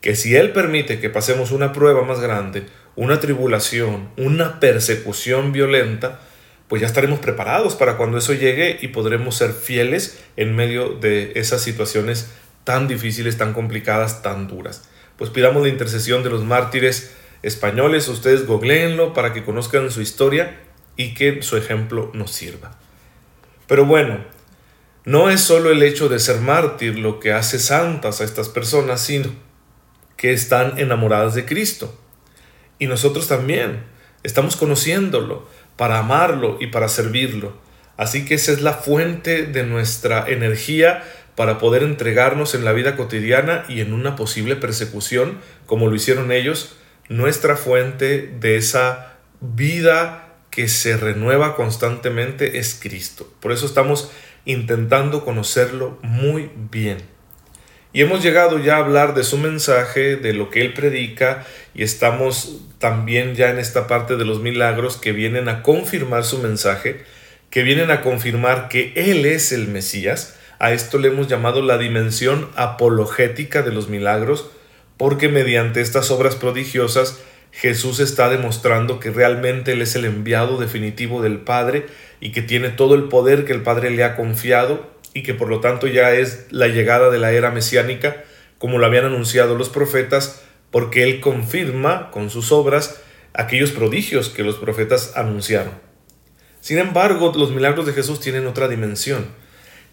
Que 0.06 0.16
si 0.16 0.36
Él 0.36 0.52
permite 0.52 1.00
que 1.00 1.10
pasemos 1.10 1.50
una 1.50 1.74
prueba 1.74 2.04
más 2.04 2.20
grande, 2.20 2.68
una 2.96 3.20
tribulación, 3.20 4.10
una 4.18 4.60
persecución 4.60 5.52
violenta, 5.52 6.20
pues 6.68 6.80
ya 6.80 6.86
estaremos 6.86 7.18
preparados 7.18 7.74
para 7.74 7.98
cuando 7.98 8.20
eso 8.20 8.36
llegue 8.36 8.78
y 8.84 8.90
podremos 8.90 9.36
ser 9.36 9.52
fieles 9.52 10.24
en 10.38 10.56
medio 10.56 10.90
de 10.90 11.32
esas 11.34 11.64
situaciones 11.64 12.30
tan 12.64 12.88
difíciles, 12.88 13.40
tan 13.40 13.54
complicadas, 13.54 14.22
tan 14.22 14.48
duras. 14.48 14.88
Pues 15.18 15.32
pidamos 15.32 15.64
la 15.64 15.70
intercesión 15.70 16.22
de 16.22 16.30
los 16.30 16.44
mártires 16.44 17.16
españoles, 17.42 18.08
ustedes 18.08 18.46
googleenlo 18.46 19.12
para 19.12 19.34
que 19.34 19.44
conozcan 19.44 19.90
su 19.90 20.02
historia 20.02 20.56
y 20.98 21.16
que 21.16 21.42
su 21.42 21.58
ejemplo 21.58 22.12
nos 22.14 22.30
sirva. 22.30 22.78
Pero 23.66 23.88
bueno, 23.88 24.20
no 25.04 25.32
es 25.32 25.42
solo 25.42 25.72
el 25.72 25.82
hecho 25.82 26.10
de 26.10 26.20
ser 26.20 26.42
mártir 26.42 27.00
lo 27.00 27.20
que 27.20 27.34
hace 27.34 27.58
santas 27.58 28.22
a 28.22 28.24
estas 28.24 28.50
personas, 28.50 29.02
sino 29.02 29.44
que 30.18 30.34
están 30.34 30.80
enamoradas 30.80 31.36
de 31.36 31.46
Cristo. 31.46 31.98
Y 32.80 32.88
nosotros 32.88 33.28
también 33.28 33.84
estamos 34.24 34.56
conociéndolo 34.56 35.48
para 35.78 36.00
amarlo 36.00 36.58
y 36.60 36.68
para 36.68 36.90
servirlo. 36.90 37.54
Así 37.98 38.26
que 38.26 38.36
esa 38.36 38.52
es 38.52 38.62
la 38.62 38.74
fuente 38.74 39.44
de 39.46 39.64
nuestra 39.64 40.26
energía 40.28 41.04
para 41.36 41.58
poder 41.58 41.84
entregarnos 41.84 42.56
en 42.56 42.66
la 42.66 42.74
vida 42.74 42.96
cotidiana 42.96 43.66
y 43.68 43.82
en 43.82 43.94
una 43.94 44.16
posible 44.16 44.56
persecución, 44.56 45.40
como 45.66 45.88
lo 45.88 45.96
hicieron 45.96 46.32
ellos, 46.32 46.76
nuestra 47.10 47.56
fuente 47.56 48.34
de 48.40 48.56
esa 48.58 49.18
vida 49.42 50.34
que 50.50 50.68
se 50.68 50.98
renueva 50.98 51.56
constantemente 51.56 52.58
es 52.58 52.80
Cristo. 52.82 53.32
Por 53.42 53.52
eso 53.52 53.66
estamos 53.66 54.12
intentando 54.46 55.26
conocerlo 55.26 56.00
muy 56.02 56.50
bien. 56.72 57.15
Y 57.96 58.02
hemos 58.02 58.22
llegado 58.22 58.60
ya 58.60 58.76
a 58.76 58.80
hablar 58.80 59.14
de 59.14 59.24
su 59.24 59.38
mensaje, 59.38 60.18
de 60.18 60.34
lo 60.34 60.50
que 60.50 60.60
él 60.60 60.74
predica, 60.74 61.46
y 61.74 61.82
estamos 61.82 62.58
también 62.78 63.36
ya 63.36 63.50
en 63.50 63.58
esta 63.58 63.88
parte 63.88 64.18
de 64.18 64.26
los 64.26 64.42
milagros 64.42 64.98
que 64.98 65.14
vienen 65.14 65.48
a 65.48 65.64
confirmar 65.64 66.26
su 66.26 66.40
mensaje, 66.40 67.06
que 67.50 67.64
vienen 67.64 67.92
a 67.92 68.02
confirmar 68.02 68.68
que 68.68 68.92
él 68.98 69.26
es 69.26 69.54
el 69.54 69.70
Mesías. 69.70 70.36
A 70.60 70.74
esto 70.74 70.98
le 70.98 71.08
hemos 71.08 71.30
llamado 71.30 71.62
la 71.62 71.78
dimensión 71.78 72.50
apologética 72.58 73.62
de 73.62 73.72
los 73.72 73.88
milagros, 73.88 74.50
porque 74.98 75.30
mediante 75.30 75.80
estas 75.80 76.12
obras 76.12 76.36
prodigiosas 76.36 77.22
Jesús 77.54 78.02
está 78.02 78.28
demostrando 78.28 79.00
que 79.00 79.12
realmente 79.12 79.72
Él 79.72 79.82
es 79.82 79.96
el 79.96 80.04
enviado 80.04 80.58
definitivo 80.58 81.22
del 81.22 81.38
Padre 81.38 81.86
y 82.20 82.34
que 82.34 82.42
tiene 82.42 82.68
todo 82.68 82.96
el 82.96 83.06
poder 83.06 83.46
que 83.46 83.54
el 83.54 83.62
Padre 83.62 83.92
le 83.92 84.04
ha 84.04 84.18
confiado 84.18 84.94
y 85.16 85.24
que 85.24 85.34
por 85.34 85.50
lo 85.50 85.62
tanto 85.62 85.88
ya 85.88 86.12
es 86.14 86.46
la 86.52 86.68
llegada 86.68 87.10
de 87.10 87.18
la 87.18 87.32
era 87.32 87.50
mesiánica, 87.50 88.24
como 88.60 88.78
lo 88.78 88.86
habían 88.86 89.06
anunciado 89.06 89.56
los 89.56 89.70
profetas, 89.70 90.44
porque 90.72 91.04
Él 91.04 91.22
confirma 91.22 92.12
con 92.12 92.30
sus 92.30 92.52
obras 92.52 93.02
aquellos 93.34 93.72
prodigios 93.72 94.28
que 94.28 94.44
los 94.44 94.58
profetas 94.58 95.14
anunciaron. 95.16 95.72
Sin 96.60 96.80
embargo, 96.80 97.32
los 97.34 97.52
milagros 97.52 97.86
de 97.86 97.94
Jesús 97.94 98.20
tienen 98.20 98.46
otra 98.46 98.68
dimensión, 98.68 99.28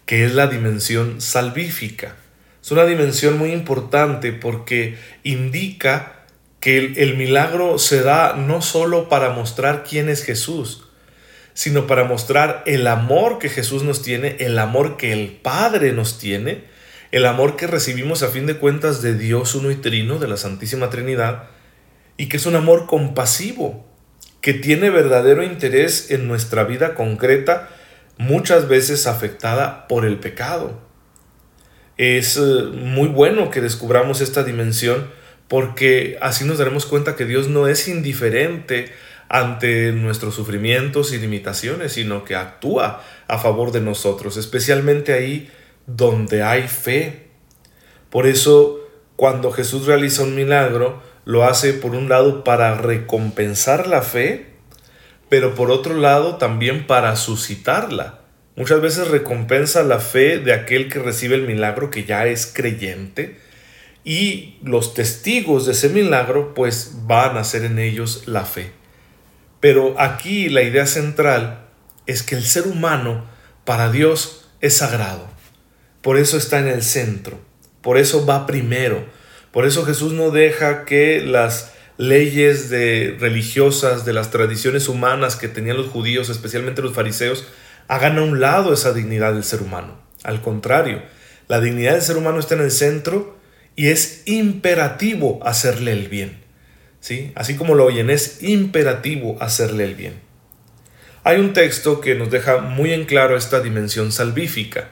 que 0.05 0.25
es 0.25 0.35
la 0.35 0.47
dimensión 0.47 1.21
salvífica. 1.21 2.17
Es 2.61 2.71
una 2.71 2.85
dimensión 2.85 3.37
muy 3.37 3.53
importante 3.53 4.33
porque 4.33 4.97
indica 5.23 6.25
que 6.59 6.77
el, 6.77 7.15
milagro 7.15 7.77
se 7.77 8.01
da 8.01 8.35
no 8.35 8.61
solo 8.61 9.07
para 9.07 9.29
mostrar 9.29 9.85
quién 9.87 10.09
es 10.09 10.25
Jesús, 10.25 10.82
sino 11.53 11.87
para 11.87 12.03
mostrar 12.03 12.63
el 12.65 12.87
amor 12.87 13.39
que 13.39 13.49
Jesús 13.49 13.83
nos 13.83 14.01
tiene, 14.01 14.37
el 14.39 14.57
amor 14.57 14.97
que 14.97 15.13
el 15.13 15.31
Padre 15.31 15.91
nos 15.93 16.17
tiene, 16.17 16.63
el 17.11 17.25
amor 17.25 17.55
que 17.55 17.67
recibimos 17.67 18.23
a 18.23 18.29
fin 18.29 18.47
de 18.47 18.57
cuentas 18.57 19.01
de 19.01 19.15
Dios 19.15 19.53
uno 19.53 19.69
y 19.69 19.75
trino, 19.75 20.17
de 20.17 20.27
la 20.27 20.37
Santísima 20.37 20.89
Trinidad, 20.89 21.43
y 22.17 22.27
que 22.27 22.37
es 22.37 22.45
un 22.45 22.55
amor 22.55 22.87
compasivo, 22.87 23.85
que 24.41 24.53
tiene 24.53 24.89
verdadero 24.89 25.43
interés 25.43 26.11
en 26.11 26.27
nuestra 26.27 26.63
vida 26.63 26.95
concreta, 26.95 27.69
muchas 28.17 28.67
veces 28.67 29.07
afectada 29.07 29.87
por 29.87 30.05
el 30.05 30.19
pecado. 30.19 30.81
Es 31.97 32.37
eh, 32.37 32.41
muy 32.73 33.07
bueno 33.07 33.51
que 33.51 33.61
descubramos 33.61 34.19
esta 34.19 34.43
dimensión 34.43 35.07
porque 35.47 36.17
así 36.21 36.45
nos 36.45 36.57
daremos 36.57 36.85
cuenta 36.85 37.15
que 37.15 37.25
Dios 37.25 37.47
no 37.47 37.67
es 37.67 37.87
indiferente 37.87 38.91
ante 39.33 39.91
nuestros 39.93 40.35
sufrimientos 40.35 41.11
y 41.11 41.17
limitaciones, 41.17 41.93
sino 41.93 42.23
que 42.23 42.35
actúa 42.35 43.01
a 43.27 43.39
favor 43.39 43.71
de 43.71 43.81
nosotros, 43.81 44.37
especialmente 44.37 45.11
ahí 45.11 45.49
donde 45.87 46.43
hay 46.43 46.67
fe. 46.67 47.29
Por 48.11 48.27
eso, 48.27 48.79
cuando 49.15 49.51
Jesús 49.51 49.87
realiza 49.87 50.21
un 50.21 50.35
milagro, 50.35 51.01
lo 51.25 51.45
hace 51.45 51.73
por 51.73 51.95
un 51.95 52.09
lado 52.09 52.43
para 52.43 52.75
recompensar 52.75 53.87
la 53.87 54.03
fe, 54.03 54.51
pero 55.29 55.55
por 55.55 55.71
otro 55.71 55.95
lado 55.95 56.35
también 56.35 56.85
para 56.85 57.15
suscitarla. 57.15 58.19
Muchas 58.55 58.81
veces 58.81 59.07
recompensa 59.07 59.81
la 59.81 59.97
fe 59.97 60.37
de 60.37 60.53
aquel 60.53 60.91
que 60.91 60.99
recibe 60.99 61.33
el 61.33 61.47
milagro 61.47 61.89
que 61.89 62.03
ya 62.03 62.27
es 62.27 62.45
creyente, 62.45 63.39
y 64.03 64.59
los 64.61 64.93
testigos 64.93 65.65
de 65.65 65.71
ese 65.71 65.89
milagro 65.89 66.53
pues 66.53 66.97
van 67.07 67.35
a 67.35 67.39
hacer 67.39 67.63
en 67.63 67.79
ellos 67.79 68.27
la 68.27 68.45
fe. 68.45 68.82
Pero 69.63 69.97
aquí 69.97 70.49
la 70.49 70.61
idea 70.61 70.85
central 70.85 71.69
es 72.05 72.21
que 72.21 72.35
el 72.35 72.43
ser 72.43 72.67
humano 72.67 73.23
para 73.63 73.89
Dios 73.89 74.49
es 74.59 74.73
sagrado. 74.75 75.25
Por 76.01 76.17
eso 76.17 76.35
está 76.35 76.59
en 76.59 76.67
el 76.67 76.83
centro, 76.83 77.39
por 77.79 77.97
eso 77.97 78.25
va 78.25 78.45
primero. 78.45 79.05
Por 79.53 79.65
eso 79.65 79.85
Jesús 79.85 80.11
no 80.11 80.31
deja 80.31 80.83
que 80.83 81.21
las 81.21 81.71
leyes 81.95 82.69
de 82.69 83.15
religiosas 83.17 84.03
de 84.03 84.11
las 84.11 84.31
tradiciones 84.31 84.89
humanas 84.89 85.37
que 85.37 85.47
tenían 85.47 85.77
los 85.77 85.87
judíos, 85.87 86.27
especialmente 86.27 86.81
los 86.81 86.93
fariseos, 86.93 87.47
hagan 87.87 88.17
a 88.17 88.23
un 88.23 88.41
lado 88.41 88.73
esa 88.73 88.91
dignidad 88.91 89.31
del 89.31 89.45
ser 89.45 89.61
humano. 89.61 89.97
Al 90.23 90.41
contrario, 90.41 91.01
la 91.47 91.61
dignidad 91.61 91.93
del 91.93 92.01
ser 92.01 92.17
humano 92.17 92.39
está 92.39 92.55
en 92.55 92.63
el 92.63 92.71
centro 92.71 93.37
y 93.77 93.87
es 93.87 94.23
imperativo 94.25 95.39
hacerle 95.41 95.93
el 95.93 96.09
bien. 96.09 96.42
¿Sí? 97.03 97.33
Así 97.35 97.57
como 97.57 97.75
lo 97.75 97.83
oyen, 97.83 98.09
es 98.09 98.41
imperativo 98.41 99.35
hacerle 99.41 99.83
el 99.83 99.95
bien. 99.95 100.13
Hay 101.25 101.37
un 101.37 101.51
texto 101.51 101.99
que 101.99 102.15
nos 102.15 102.31
deja 102.31 102.59
muy 102.59 102.93
en 102.93 103.03
claro 103.03 103.35
esta 103.35 103.59
dimensión 103.59 104.13
salvífica, 104.13 104.89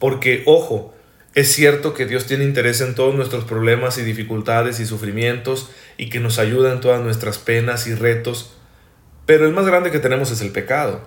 porque, 0.00 0.42
ojo, 0.46 0.92
es 1.34 1.52
cierto 1.52 1.94
que 1.94 2.04
Dios 2.04 2.26
tiene 2.26 2.42
interés 2.42 2.80
en 2.80 2.96
todos 2.96 3.14
nuestros 3.14 3.44
problemas 3.44 3.96
y 3.96 4.02
dificultades 4.02 4.80
y 4.80 4.86
sufrimientos 4.86 5.70
y 5.96 6.10
que 6.10 6.18
nos 6.18 6.40
ayuda 6.40 6.72
en 6.72 6.80
todas 6.80 7.00
nuestras 7.00 7.38
penas 7.38 7.86
y 7.86 7.94
retos, 7.94 8.54
pero 9.24 9.46
el 9.46 9.52
más 9.52 9.64
grande 9.64 9.92
que 9.92 10.00
tenemos 10.00 10.32
es 10.32 10.40
el 10.40 10.50
pecado. 10.50 11.06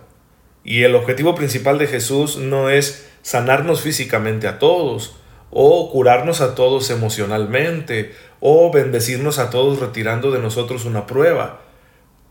Y 0.64 0.84
el 0.84 0.96
objetivo 0.96 1.36
principal 1.36 1.78
de 1.80 1.88
Jesús 1.88 2.38
no 2.38 2.70
es 2.70 3.10
sanarnos 3.24 3.82
físicamente 3.82 4.48
a 4.48 4.58
todos, 4.58 5.18
o 5.52 5.92
curarnos 5.92 6.42
a 6.42 6.56
todos 6.56 6.90
emocionalmente, 6.90 8.14
o 8.40 8.72
bendecirnos 8.72 9.40
a 9.40 9.50
todos 9.50 9.80
retirando 9.80 10.32
de 10.32 10.40
nosotros 10.40 10.86
una 10.86 11.08
prueba. 11.08 11.62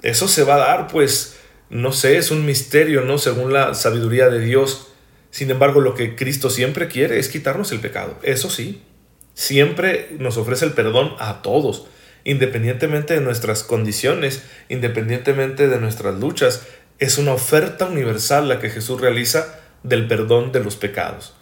Eso 0.02 0.28
se 0.28 0.44
va 0.44 0.56
a 0.56 0.59
dar, 0.59 0.88
pues, 0.88 1.38
no 1.71 1.92
sé, 1.92 2.18
es 2.18 2.30
un 2.30 2.44
misterio, 2.44 3.00
¿no? 3.00 3.18
Según 3.18 3.52
la 3.52 3.75
sabiduría 3.75 4.28
de 4.28 4.40
Dios. 4.40 4.88
Sin 5.30 5.50
embargo, 5.50 5.80
lo 5.80 5.94
que 5.94 6.14
Cristo 6.14 6.50
siempre 6.50 6.88
quiere 6.88 7.18
es 7.18 7.28
quitarnos 7.28 7.73
el 7.73 7.80
pecado. 7.80 8.16
Eso 8.23 8.50
sí, 8.50 8.83
siempre 9.33 10.11
nos 10.18 10.37
ofrece 10.37 10.64
el 10.64 10.73
perdón 10.73 11.14
a 11.18 11.42
todos, 11.42 11.87
independientemente 12.25 13.14
de 13.14 13.21
nuestras 13.21 13.64
condiciones, 13.64 14.42
independientemente 14.68 15.68
de 15.68 15.80
nuestras 15.80 16.14
luchas. 16.14 16.66
Es 16.99 17.18
una 17.18 17.33
oferta 17.33 17.87
universal 17.87 18.49
la 18.49 18.61
que 18.61 18.71
Jesús 18.71 19.00
realiza 19.00 19.59
del 19.83 20.06
perdón 20.06 20.52
de 20.52 20.61
los 20.61 20.76
pecados. 20.76 21.35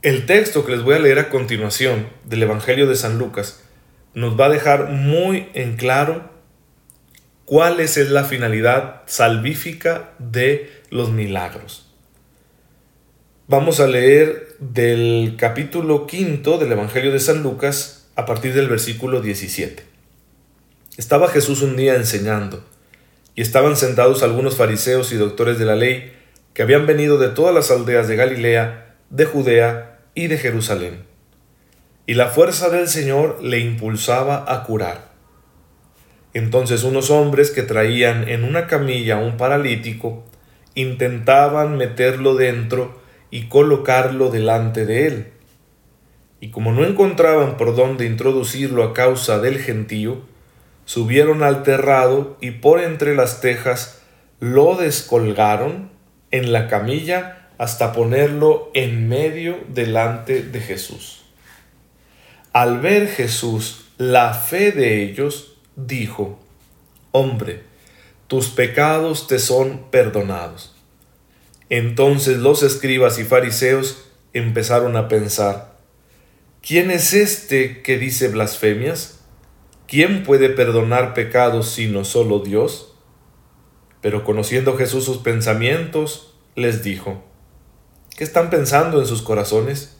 El 0.00 0.26
texto 0.26 0.64
que 0.64 0.70
les 0.70 0.84
voy 0.84 0.94
a 0.94 1.00
leer 1.00 1.18
a 1.18 1.28
continuación 1.28 2.08
del 2.24 2.44
Evangelio 2.44 2.86
de 2.86 2.94
San 2.94 3.18
Lucas 3.18 3.64
nos 4.14 4.38
va 4.38 4.46
a 4.46 4.50
dejar 4.50 4.90
muy 4.90 5.48
en 5.54 5.76
claro 5.76 6.30
cuál 7.44 7.80
es 7.80 7.96
la 8.08 8.22
finalidad 8.22 9.02
salvífica 9.06 10.12
de 10.20 10.70
los 10.90 11.10
milagros. 11.10 11.92
Vamos 13.48 13.80
a 13.80 13.88
leer 13.88 14.54
del 14.60 15.34
capítulo 15.36 16.06
quinto 16.06 16.58
del 16.58 16.70
Evangelio 16.70 17.10
de 17.10 17.18
San 17.18 17.42
Lucas 17.42 18.08
a 18.14 18.24
partir 18.24 18.54
del 18.54 18.68
versículo 18.68 19.20
17. 19.20 19.82
Estaba 20.96 21.26
Jesús 21.26 21.60
un 21.62 21.76
día 21.76 21.96
enseñando, 21.96 22.64
y 23.34 23.42
estaban 23.42 23.76
sentados 23.76 24.22
algunos 24.22 24.56
fariseos 24.56 25.10
y 25.10 25.16
doctores 25.16 25.58
de 25.58 25.64
la 25.64 25.74
ley 25.74 26.12
que 26.54 26.62
habían 26.62 26.86
venido 26.86 27.18
de 27.18 27.30
todas 27.30 27.52
las 27.52 27.72
aldeas 27.72 28.06
de 28.06 28.14
Galilea, 28.14 28.87
de 29.10 29.24
Judea 29.24 30.00
y 30.14 30.26
de 30.26 30.38
Jerusalén. 30.38 31.04
Y 32.06 32.14
la 32.14 32.28
fuerza 32.28 32.70
del 32.70 32.88
Señor 32.88 33.42
le 33.42 33.58
impulsaba 33.58 34.44
a 34.48 34.64
curar. 34.64 35.08
Entonces 36.34 36.84
unos 36.84 37.10
hombres 37.10 37.50
que 37.50 37.62
traían 37.62 38.28
en 38.28 38.44
una 38.44 38.66
camilla 38.66 39.16
un 39.16 39.36
paralítico 39.36 40.24
intentaban 40.74 41.76
meterlo 41.76 42.34
dentro 42.34 43.00
y 43.30 43.48
colocarlo 43.48 44.30
delante 44.30 44.86
de 44.86 45.06
él. 45.06 45.32
Y 46.40 46.50
como 46.50 46.72
no 46.72 46.84
encontraban 46.84 47.56
por 47.56 47.74
dónde 47.74 48.06
introducirlo 48.06 48.84
a 48.84 48.94
causa 48.94 49.40
del 49.40 49.58
gentío, 49.58 50.22
subieron 50.84 51.42
al 51.42 51.62
terrado 51.64 52.36
y 52.40 52.52
por 52.52 52.80
entre 52.80 53.14
las 53.16 53.40
tejas 53.40 54.02
lo 54.40 54.76
descolgaron 54.76 55.90
en 56.30 56.52
la 56.52 56.68
camilla 56.68 57.37
hasta 57.58 57.92
ponerlo 57.92 58.70
en 58.72 59.08
medio 59.08 59.58
delante 59.68 60.42
de 60.42 60.60
Jesús. 60.60 61.24
Al 62.52 62.80
ver 62.80 63.08
Jesús 63.08 63.84
la 63.98 64.32
fe 64.32 64.70
de 64.70 65.02
ellos, 65.02 65.56
dijo, 65.74 66.38
Hombre, 67.10 67.62
tus 68.28 68.48
pecados 68.48 69.26
te 69.26 69.40
son 69.40 69.90
perdonados. 69.90 70.74
Entonces 71.68 72.38
los 72.38 72.62
escribas 72.62 73.18
y 73.18 73.24
fariseos 73.24 74.04
empezaron 74.32 74.96
a 74.96 75.08
pensar, 75.08 75.76
¿quién 76.62 76.90
es 76.90 77.12
este 77.12 77.82
que 77.82 77.98
dice 77.98 78.28
blasfemias? 78.28 79.20
¿Quién 79.86 80.22
puede 80.22 80.48
perdonar 80.48 81.14
pecados 81.14 81.70
sino 81.70 82.04
solo 82.04 82.40
Dios? 82.40 82.94
Pero 84.00 84.22
conociendo 84.22 84.76
Jesús 84.76 85.04
sus 85.04 85.18
pensamientos, 85.18 86.34
les 86.54 86.82
dijo, 86.82 87.24
¿Qué 88.18 88.24
están 88.24 88.50
pensando 88.50 88.98
en 88.98 89.06
sus 89.06 89.22
corazones? 89.22 89.96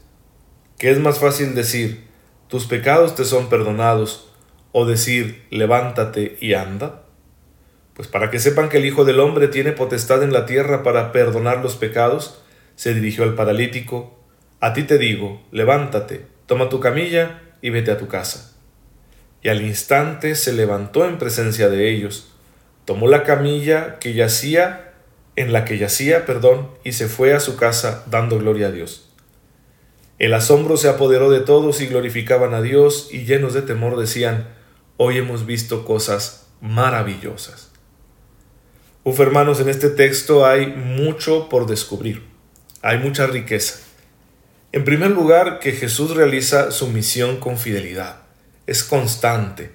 ¿Qué 0.77 0.91
es 0.91 0.99
más 0.99 1.21
fácil 1.21 1.55
decir, 1.55 2.09
tus 2.49 2.67
pecados 2.67 3.15
te 3.15 3.25
son 3.25 3.49
perdonados, 3.49 4.33
o 4.73 4.87
decir, 4.87 5.47
levántate 5.51 6.37
y 6.41 6.55
anda? 6.55 7.05
Pues 7.95 8.09
para 8.09 8.29
que 8.29 8.41
sepan 8.41 8.71
que 8.71 8.79
el 8.79 8.87
Hijo 8.87 9.05
del 9.05 9.21
Hombre 9.21 9.47
tiene 9.47 9.71
potestad 9.71 10.25
en 10.25 10.33
la 10.33 10.47
tierra 10.47 10.83
para 10.83 11.13
perdonar 11.13 11.63
los 11.63 11.77
pecados, 11.77 12.43
se 12.75 12.93
dirigió 12.93 13.23
al 13.23 13.37
paralítico, 13.37 14.19
a 14.59 14.73
ti 14.73 14.83
te 14.83 14.99
digo, 14.99 15.41
levántate, 15.53 16.27
toma 16.47 16.69
tu 16.69 16.81
camilla 16.81 17.41
y 17.63 17.71
vete 17.71 17.93
a 17.93 17.99
tu 17.99 18.09
casa. 18.09 18.53
Y 19.45 19.49
al 19.49 19.63
instante 19.63 20.35
se 20.35 20.55
levantó 20.55 21.05
en 21.05 21.19
presencia 21.19 21.69
de 21.69 21.89
ellos, 21.89 22.33
tomó 22.85 23.07
la 23.07 23.23
camilla 23.23 24.01
que 24.01 24.15
yacía 24.15 24.88
en 25.39 25.53
la 25.53 25.65
que 25.65 25.79
yacía, 25.79 26.27
perdón, 26.27 26.69
y 26.83 26.95
se 26.95 27.07
fue 27.07 27.33
a 27.33 27.39
su 27.39 27.55
casa 27.55 28.03
dando 28.11 28.41
gloria 28.41 28.67
a 28.67 28.71
Dios. 28.73 29.09
El 30.19 30.35
asombro 30.35 30.77
se 30.77 30.89
apoderó 30.89 31.31
de 31.31 31.39
todos 31.39 31.81
y 31.81 31.87
glorificaban 31.87 32.55
a 32.55 32.61
Dios 32.61 33.11
y 33.13 33.25
llenos 33.25 33.55
de 33.55 33.63
temor 33.63 33.97
decían, 33.97 34.49
hoy 34.97 35.17
hemos 35.17 35.47
visto 35.47 35.85
cosas 35.85 36.49
maravillosas. 36.61 37.71
Uf, 39.05 39.21
hermanos, 39.21 39.61
en 39.61 39.69
este 39.69 39.91
texto 39.91 40.45
hay 40.45 40.67
mucho 40.67 41.49
por 41.49 41.69
descubrir, 41.69 42.25
hay 42.83 42.99
mucha 42.99 43.29
riqueza. 43.29 43.79
En 44.73 44.83
primer 44.83 45.13
lugar, 45.13 45.61
que 45.61 45.71
Jesús 45.71 46.17
realiza 46.17 46.73
su 46.73 46.89
misión 46.89 47.37
con 47.37 47.59
fidelidad, 47.59 48.23
es 48.67 48.83
constante, 48.83 49.71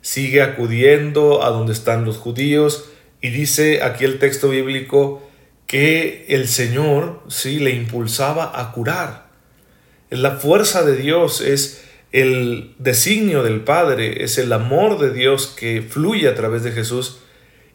sigue 0.00 0.40
acudiendo 0.40 1.44
a 1.44 1.50
donde 1.50 1.74
están 1.74 2.06
los 2.06 2.16
judíos 2.16 2.86
y 3.24 3.30
dice 3.30 3.82
aquí 3.82 4.04
el 4.04 4.18
texto 4.18 4.50
bíblico 4.50 5.26
que 5.66 6.26
el 6.28 6.46
Señor 6.46 7.22
sí 7.28 7.58
le 7.58 7.70
impulsaba 7.70 8.60
a 8.60 8.70
curar. 8.72 9.28
La 10.10 10.32
fuerza 10.32 10.82
de 10.82 10.94
Dios 10.94 11.40
es 11.40 11.86
el 12.12 12.74
designio 12.78 13.42
del 13.42 13.62
Padre, 13.62 14.24
es 14.24 14.36
el 14.36 14.52
amor 14.52 14.98
de 14.98 15.10
Dios 15.10 15.46
que 15.46 15.80
fluye 15.80 16.28
a 16.28 16.34
través 16.34 16.64
de 16.64 16.72
Jesús 16.72 17.20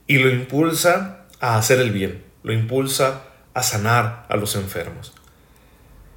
y 0.05 0.19
lo 0.19 0.29
impulsa 0.29 1.25
a 1.39 1.57
hacer 1.57 1.79
el 1.79 1.89
bien, 1.89 2.21
lo 2.43 2.53
impulsa 2.53 3.23
a 3.55 3.63
sanar 3.63 4.27
a 4.29 4.37
los 4.37 4.55
enfermos. 4.55 5.18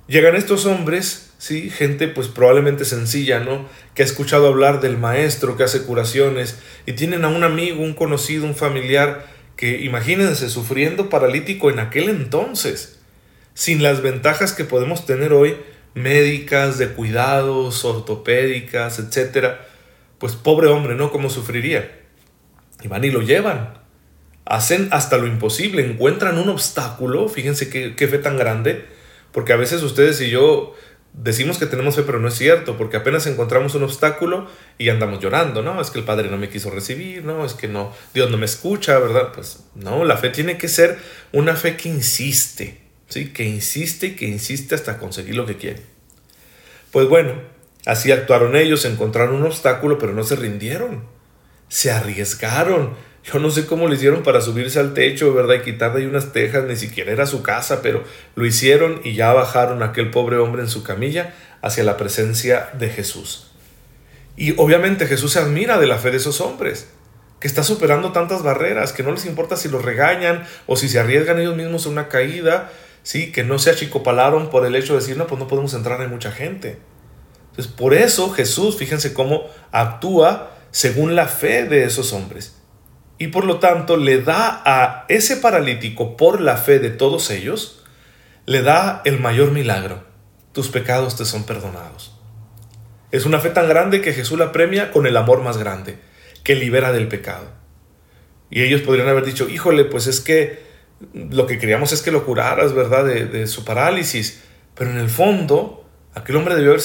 Llegan 0.09 0.35
estos 0.35 0.66
hombres, 0.66 1.32
sí, 1.38 1.71
gente 1.71 2.09
pues 2.09 2.28
probablemente 2.28 2.85
sencilla, 2.85 3.40
¿no? 3.40 3.68
Que 3.94 4.02
ha 4.02 4.06
escuchado 4.06 4.49
hablar 4.49 4.80
del 4.80 4.99
maestro 4.99 5.56
que 5.56 5.62
hace 5.64 5.82
curaciones 5.82 6.59
y 6.87 6.92
tienen 6.92 7.25
a 7.25 7.28
un 7.28 7.44
amigo, 7.44 7.82
un 7.82 7.94
conocido, 7.94 8.44
un 8.44 8.56
familiar 8.56 9.26
que 9.56 9.80
imagínense 9.82 10.50
sufriendo 10.50 11.09
paralítico 11.09 11.71
en 11.71 11.78
aquel 11.78 12.09
entonces, 12.09 12.99
sin 13.54 13.82
las 13.82 14.02
ventajas 14.02 14.52
que 14.52 14.64
podemos 14.64 15.06
tener 15.06 15.32
hoy 15.32 15.56
médicas, 15.94 16.78
de 16.78 16.88
cuidados, 16.88 17.85
ortopédicas, 17.85 18.99
etcétera, 18.99 19.66
pues 20.18 20.35
pobre 20.35 20.68
hombre, 20.68 20.94
¿no? 20.94 21.12
¿Cómo 21.12 21.30
sufriría? 21.30 22.00
Y 22.82 22.88
van 22.88 23.04
y 23.04 23.11
lo 23.11 23.23
llevan. 23.23 23.75
Hacen 24.44 24.88
hasta 24.90 25.16
lo 25.18 25.26
imposible, 25.26 25.87
encuentran 25.87 26.38
un 26.38 26.49
obstáculo, 26.49 27.28
fíjense 27.28 27.71
qué, 27.71 27.94
qué 27.94 28.09
fe 28.09 28.18
tan 28.18 28.37
grande, 28.37 28.87
porque 29.32 29.52
a 29.52 29.56
veces 29.56 29.82
ustedes 29.82 30.20
y 30.20 30.30
yo 30.30 30.74
decimos 31.12 31.58
que 31.58 31.66
tenemos 31.66 31.96
fe, 31.96 32.02
pero 32.02 32.18
no 32.18 32.28
es 32.28 32.34
cierto, 32.34 32.76
porque 32.76 32.96
apenas 32.96 33.26
encontramos 33.26 33.74
un 33.74 33.82
obstáculo 33.82 34.48
y 34.78 34.88
andamos 34.88 35.20
llorando, 35.20 35.62
¿no? 35.62 35.80
Es 35.80 35.90
que 35.90 35.98
el 35.98 36.04
Padre 36.04 36.30
no 36.30 36.38
me 36.38 36.48
quiso 36.48 36.70
recibir, 36.70 37.24
¿no? 37.24 37.44
Es 37.44 37.54
que 37.54 37.68
no, 37.68 37.92
Dios 38.14 38.30
no 38.30 38.38
me 38.38 38.46
escucha, 38.46 38.98
¿verdad? 38.98 39.32
Pues 39.34 39.64
no, 39.74 40.04
la 40.04 40.16
fe 40.16 40.30
tiene 40.30 40.56
que 40.56 40.68
ser 40.68 40.98
una 41.32 41.54
fe 41.54 41.76
que 41.76 41.88
insiste, 41.88 42.80
¿sí? 43.08 43.32
Que 43.32 43.44
insiste 43.44 44.08
y 44.08 44.16
que 44.16 44.26
insiste 44.26 44.74
hasta 44.74 44.98
conseguir 44.98 45.34
lo 45.34 45.46
que 45.46 45.56
quiere. 45.56 45.82
Pues 46.90 47.08
bueno, 47.08 47.34
así 47.86 48.10
actuaron 48.12 48.56
ellos, 48.56 48.84
encontraron 48.84 49.36
un 49.36 49.46
obstáculo, 49.46 49.98
pero 49.98 50.12
no 50.12 50.24
se 50.24 50.36
rindieron, 50.36 51.04
se 51.68 51.90
arriesgaron, 51.90 52.94
yo 53.24 53.38
no 53.38 53.50
sé 53.50 53.66
cómo 53.66 53.86
lo 53.86 53.94
hicieron 53.94 54.22
para 54.22 54.40
subirse 54.40 54.80
al 54.80 54.94
techo, 54.94 55.32
¿verdad? 55.32 55.54
Y 55.56 55.60
quitar 55.60 55.96
ahí 55.96 56.06
unas 56.06 56.32
tejas, 56.32 56.64
ni 56.64 56.74
siquiera 56.74 57.12
era 57.12 57.26
su 57.26 57.42
casa, 57.42 57.80
pero 57.80 58.02
lo 58.34 58.44
hicieron 58.44 59.00
y 59.04 59.14
ya 59.14 59.32
bajaron 59.32 59.82
a 59.82 59.86
aquel 59.86 60.10
pobre 60.10 60.38
hombre 60.38 60.62
en 60.62 60.68
su 60.68 60.82
camilla 60.82 61.32
hacia 61.60 61.84
la 61.84 61.96
presencia 61.96 62.70
de 62.78 62.88
Jesús. 62.88 63.52
Y 64.36 64.58
obviamente 64.58 65.06
Jesús 65.06 65.32
se 65.32 65.38
admira 65.38 65.78
de 65.78 65.86
la 65.86 65.98
fe 65.98 66.10
de 66.10 66.16
esos 66.16 66.40
hombres, 66.40 66.88
que 67.38 67.46
está 67.46 67.62
superando 67.62 68.10
tantas 68.10 68.42
barreras, 68.42 68.92
que 68.92 69.04
no 69.04 69.12
les 69.12 69.24
importa 69.24 69.56
si 69.56 69.68
los 69.68 69.84
regañan 69.84 70.44
o 70.66 70.76
si 70.76 70.88
se 70.88 70.98
arriesgan 70.98 71.38
ellos 71.38 71.56
mismos 71.56 71.86
a 71.86 71.90
una 71.90 72.08
caída, 72.08 72.72
sí, 73.04 73.30
que 73.30 73.44
no 73.44 73.60
se 73.60 73.70
achicopalaron 73.70 74.50
por 74.50 74.66
el 74.66 74.74
hecho 74.74 74.94
de 74.94 75.00
decir, 75.00 75.16
no, 75.16 75.28
pues 75.28 75.38
no 75.38 75.46
podemos 75.46 75.74
entrar, 75.74 76.00
hay 76.00 76.08
mucha 76.08 76.32
gente. 76.32 76.78
Entonces, 77.50 77.72
por 77.72 77.94
eso 77.94 78.32
Jesús, 78.32 78.76
fíjense 78.76 79.12
cómo 79.12 79.44
actúa 79.70 80.56
según 80.72 81.14
la 81.14 81.28
fe 81.28 81.64
de 81.64 81.84
esos 81.84 82.12
hombres 82.12 82.62
y 83.19 83.28
por 83.28 83.45
lo 83.45 83.59
tanto 83.59 83.97
le 83.97 84.21
da 84.21 84.62
a 84.64 85.04
ese 85.09 85.37
paralítico, 85.37 86.16
por 86.16 86.40
la 86.40 86.57
fe 86.57 86.78
de 86.78 86.90
todos 86.90 87.31
ellos, 87.31 87.83
le 88.47 88.62
da 88.62 89.02
el 89.04 89.21
mayor 89.21 89.52
milagro. 89.52 90.04
Tus 90.52 90.69
pecados 90.69 91.16
te 91.16 91.25
son 91.25 91.45
perdonados. 91.45 92.19
Es 93.11 93.26
una 93.26 93.40
fe 93.40 93.50
tan 93.50 93.69
grande 93.69 94.01
que 94.01 94.12
Jesús 94.12 94.38
la 94.38 94.53
premia 94.53 94.90
con 94.90 95.07
el 95.07 95.16
amor 95.16 95.42
más 95.42 95.59
grande, 95.59 95.98
que 96.42 96.55
libera 96.55 96.92
del 96.92 97.09
pecado. 97.09 97.51
Y 98.51 98.62
ellos 98.62 98.81
podrían 98.83 99.09
haber 99.09 99.25
dicho, 99.25 99.48
híjole, 99.48 99.85
pues 99.85 100.07
es 100.07 100.20
que 100.20 100.62
lo 101.14 101.46
que 101.46 101.59
queríamos 101.59 101.92
es 101.92 102.03
que 102.03 102.11
lo 102.11 102.25
curaras, 102.25 102.75
¿verdad?, 102.75 103.05
de, 103.05 103.46
su 103.46 103.64
parálisis. 103.64 104.42
Pero 104.75 104.90
en 104.90 104.98
el 104.98 105.09
fondo, 105.09 105.85
aquel 106.14 106.37
hombre 106.37 106.55
debió 106.55 106.72
haber 106.72 106.83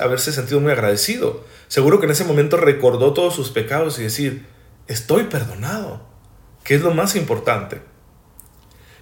haberse 0.00 0.32
sentido 0.32 0.60
muy 0.60 0.72
agradecido. 0.72 1.44
Seguro 1.68 2.00
que 2.00 2.06
en 2.06 2.12
ese 2.12 2.24
momento 2.24 2.56
recordó 2.56 3.12
todos 3.12 3.34
sus 3.34 3.50
pecados 3.50 3.98
y 3.98 4.02
decir, 4.02 4.46
estoy 4.88 5.24
perdonado, 5.24 6.06
que 6.64 6.74
es 6.74 6.82
lo 6.82 6.92
más 6.92 7.16
importante. 7.16 7.80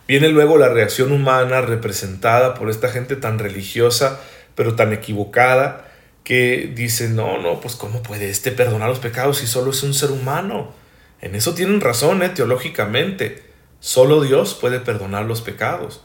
Viene 0.07 0.29
luego 0.29 0.59
la 0.59 0.69
reacción 0.69 1.13
humana 1.13 1.63
representada 1.63 2.55
por 2.55 2.71
esta 2.71 2.89
gente 2.89 3.17
tan 3.17 3.39
religiosa, 3.39 4.21
pero 4.55 4.75
tan 4.77 4.93
equivocada, 4.93 5.91
que 6.25 6.73
dice, 6.75 7.09
no, 7.09 7.41
no, 7.41 7.61
pues 7.61 7.75
¿cómo 7.75 8.03
puede 8.03 8.31
este 8.31 8.51
perdonar 8.51 8.89
los 8.89 8.99
pecados 8.99 9.39
si 9.39 9.47
solo 9.47 9.71
es 9.71 9.83
un 9.83 9.95
ser 9.95 10.11
humano? 10.11 10.73
En 11.21 11.35
eso 11.35 11.55
tienen 11.55 11.81
razón, 11.81 12.23
¿eh? 12.23 12.31
teológicamente. 12.31 13.43
Solo 13.81 14.23
Dios 14.23 14.55
puede 14.55 14.81
perdonar 14.81 15.27
los 15.27 15.43
pecados. 15.43 16.03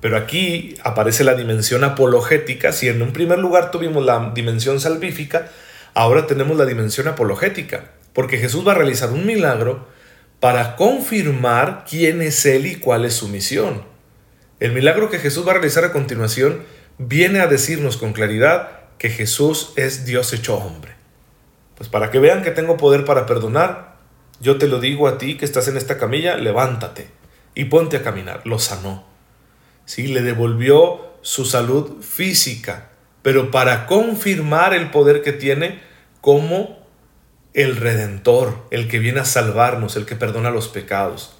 Pero 0.00 0.18
aquí 0.18 0.76
aparece 0.82 1.24
la 1.24 1.34
dimensión 1.34 1.82
apologética. 1.84 2.72
Si 2.72 2.88
en 2.88 3.00
un 3.00 3.12
primer 3.12 3.38
lugar 3.38 3.70
tuvimos 3.70 4.04
la 4.04 4.32
dimensión 4.34 4.80
salvífica, 4.80 5.50
ahora 5.94 6.26
tenemos 6.26 6.58
la 6.58 6.66
dimensión 6.66 7.08
apologética 7.08 7.93
porque 8.14 8.38
Jesús 8.38 8.66
va 8.66 8.72
a 8.72 8.76
realizar 8.76 9.10
un 9.10 9.26
milagro 9.26 9.86
para 10.40 10.76
confirmar 10.76 11.84
quién 11.88 12.22
es 12.22 12.46
Él 12.46 12.66
y 12.66 12.76
cuál 12.76 13.04
es 13.04 13.14
su 13.14 13.28
misión. 13.28 13.84
El 14.60 14.72
milagro 14.72 15.10
que 15.10 15.18
Jesús 15.18 15.46
va 15.46 15.50
a 15.50 15.54
realizar 15.54 15.84
a 15.84 15.92
continuación 15.92 16.62
viene 16.96 17.40
a 17.40 17.46
decirnos 17.46 17.96
con 17.96 18.12
claridad 18.12 18.68
que 18.98 19.10
Jesús 19.10 19.72
es 19.76 20.06
Dios 20.06 20.32
hecho 20.32 20.56
hombre. 20.56 20.92
Pues 21.76 21.88
para 21.88 22.10
que 22.10 22.20
vean 22.20 22.42
que 22.42 22.52
tengo 22.52 22.76
poder 22.76 23.04
para 23.04 23.26
perdonar, 23.26 23.96
yo 24.40 24.58
te 24.58 24.68
lo 24.68 24.80
digo 24.80 25.08
a 25.08 25.18
ti 25.18 25.36
que 25.36 25.44
estás 25.44 25.68
en 25.68 25.76
esta 25.76 25.98
camilla, 25.98 26.36
levántate 26.36 27.08
y 27.54 27.64
ponte 27.64 27.96
a 27.96 28.02
caminar. 28.02 28.42
Lo 28.44 28.58
sanó. 28.58 29.04
Sí, 29.86 30.06
le 30.06 30.22
devolvió 30.22 31.14
su 31.22 31.44
salud 31.44 32.00
física, 32.02 32.90
pero 33.22 33.50
para 33.50 33.86
confirmar 33.86 34.72
el 34.72 34.90
poder 34.90 35.22
que 35.22 35.32
tiene 35.32 35.80
como 36.20 36.83
el 37.54 37.76
redentor, 37.76 38.66
el 38.70 38.88
que 38.88 38.98
viene 38.98 39.20
a 39.20 39.24
salvarnos, 39.24 39.96
el 39.96 40.06
que 40.06 40.16
perdona 40.16 40.50
los 40.50 40.68
pecados. 40.68 41.36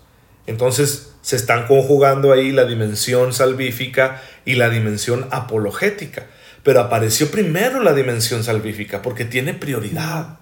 Entonces 0.47 1.13
se 1.23 1.37
están 1.37 1.67
conjugando 1.67 2.33
ahí 2.33 2.53
la 2.53 2.65
dimensión 2.65 3.33
salvífica 3.33 4.23
y 4.45 4.55
la 4.55 4.71
dimensión 4.71 5.27
apologética. 5.31 6.27
Pero 6.63 6.81
apareció 6.81 7.31
primero 7.31 7.83
la 7.83 7.93
dimensión 7.93 8.45
salvífica 8.45 9.03
porque 9.03 9.25
tiene 9.25 9.55
prioridad. 9.55 10.39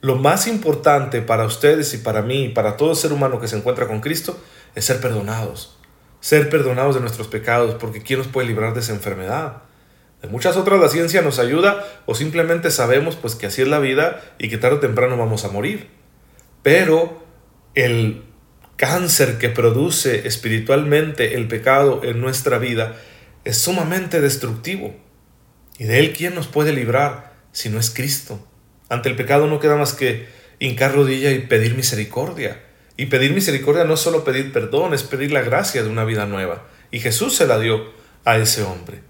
Lo 0.00 0.16
más 0.16 0.46
importante 0.46 1.22
para 1.22 1.44
ustedes 1.44 1.94
y 1.94 1.98
para 1.98 2.22
mí 2.22 2.44
y 2.44 2.48
para 2.48 2.76
todo 2.76 2.94
ser 2.94 3.12
humano 3.12 3.40
que 3.40 3.48
se 3.48 3.56
encuentra 3.56 3.86
con 3.86 4.00
Cristo 4.00 4.38
es 4.74 4.84
ser 4.84 5.00
perdonados. 5.00 5.76
Ser 6.20 6.50
perdonados 6.50 6.96
de 6.96 7.00
nuestros 7.00 7.28
pecados 7.28 7.76
porque 7.76 8.02
¿quién 8.02 8.18
nos 8.18 8.28
puede 8.28 8.48
librar 8.48 8.74
de 8.74 8.80
esa 8.80 8.92
enfermedad? 8.92 9.62
De 10.22 10.28
muchas 10.28 10.56
otras 10.56 10.80
la 10.80 10.88
ciencia 10.88 11.22
nos 11.22 11.38
ayuda 11.38 11.86
o 12.06 12.14
simplemente 12.14 12.70
sabemos 12.70 13.16
pues 13.16 13.34
que 13.34 13.46
así 13.46 13.62
es 13.62 13.68
la 13.68 13.78
vida 13.78 14.20
y 14.38 14.48
que 14.48 14.58
tarde 14.58 14.76
o 14.76 14.80
temprano 14.80 15.16
vamos 15.16 15.44
a 15.44 15.48
morir. 15.48 15.88
Pero 16.62 17.22
el 17.74 18.24
cáncer 18.76 19.38
que 19.38 19.48
produce 19.48 20.26
espiritualmente 20.26 21.34
el 21.34 21.46
pecado 21.46 22.02
en 22.02 22.20
nuestra 22.20 22.58
vida 22.58 22.96
es 23.44 23.58
sumamente 23.58 24.20
destructivo. 24.20 24.94
¿Y 25.78 25.84
de 25.84 26.00
él 26.00 26.12
quién 26.12 26.34
nos 26.34 26.48
puede 26.48 26.72
librar 26.72 27.34
si 27.52 27.68
no 27.68 27.78
es 27.78 27.90
Cristo? 27.90 28.44
Ante 28.88 29.08
el 29.08 29.16
pecado 29.16 29.46
no 29.46 29.60
queda 29.60 29.76
más 29.76 29.92
que 29.92 30.26
hincar 30.58 30.94
rodilla 30.94 31.30
y 31.30 31.40
pedir 31.40 31.76
misericordia. 31.76 32.64
Y 32.96 33.06
pedir 33.06 33.32
misericordia 33.32 33.84
no 33.84 33.94
es 33.94 34.00
solo 34.00 34.24
pedir 34.24 34.52
perdón, 34.52 34.92
es 34.94 35.04
pedir 35.04 35.30
la 35.30 35.42
gracia 35.42 35.84
de 35.84 35.88
una 35.88 36.04
vida 36.04 36.26
nueva. 36.26 36.66
Y 36.90 36.98
Jesús 36.98 37.36
se 37.36 37.46
la 37.46 37.60
dio 37.60 37.92
a 38.24 38.38
ese 38.38 38.64
hombre. 38.64 39.00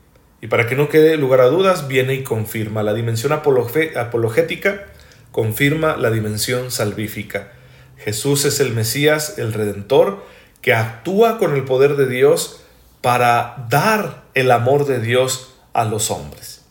Y 0.41 0.47
para 0.47 0.67
que 0.67 0.77
no 0.77 0.89
quede 0.89 1.17
lugar 1.17 1.41
a 1.41 1.47
dudas, 1.47 1.89
viene 1.89 2.15
y 2.15 2.23
confirma. 2.23 2.83
La 2.83 2.95
dimensión 2.95 3.33
apologética 3.33 4.87
confirma 5.33 5.97
la 5.97 6.11
dimensión 6.11 6.71
salvífica. 6.71 7.53
Jesús 7.97 8.45
es 8.45 8.61
el 8.61 8.73
Mesías, 8.73 9.39
el 9.39 9.53
Redentor, 9.53 10.25
que 10.63 10.73
actúa 10.73 11.39
con 11.39 11.55
el 11.55 11.65
poder 11.65 11.97
de 11.97 12.07
Dios 12.09 12.63
para 13.01 13.67
dar 13.69 14.25
el 14.35 14.51
amor 14.51 14.87
de 14.87 15.01
Dios 15.01 15.55
a 15.73 15.85
los 15.85 16.11
hombres. 16.11 16.63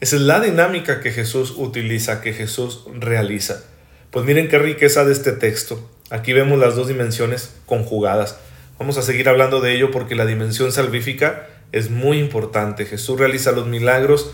Esa 0.00 0.16
es 0.16 0.22
la 0.22 0.40
dinámica 0.40 1.00
que 1.00 1.12
Jesús 1.12 1.54
utiliza, 1.56 2.20
que 2.20 2.32
Jesús 2.32 2.84
realiza. 2.92 3.62
Pues 4.10 4.26
miren 4.26 4.48
qué 4.48 4.58
riqueza 4.58 5.04
de 5.04 5.12
este 5.12 5.32
texto. 5.32 5.88
Aquí 6.10 6.32
vemos 6.32 6.58
las 6.58 6.74
dos 6.74 6.88
dimensiones 6.88 7.54
conjugadas. 7.66 8.36
Vamos 8.78 8.98
a 8.98 9.02
seguir 9.02 9.28
hablando 9.28 9.60
de 9.60 9.74
ello 9.74 9.90
porque 9.92 10.16
la 10.16 10.26
dimensión 10.26 10.72
salvífica 10.72 11.46
es 11.72 11.90
muy 11.90 12.18
importante. 12.18 12.86
Jesús 12.86 13.18
realiza 13.18 13.52
los 13.52 13.66
milagros 13.66 14.32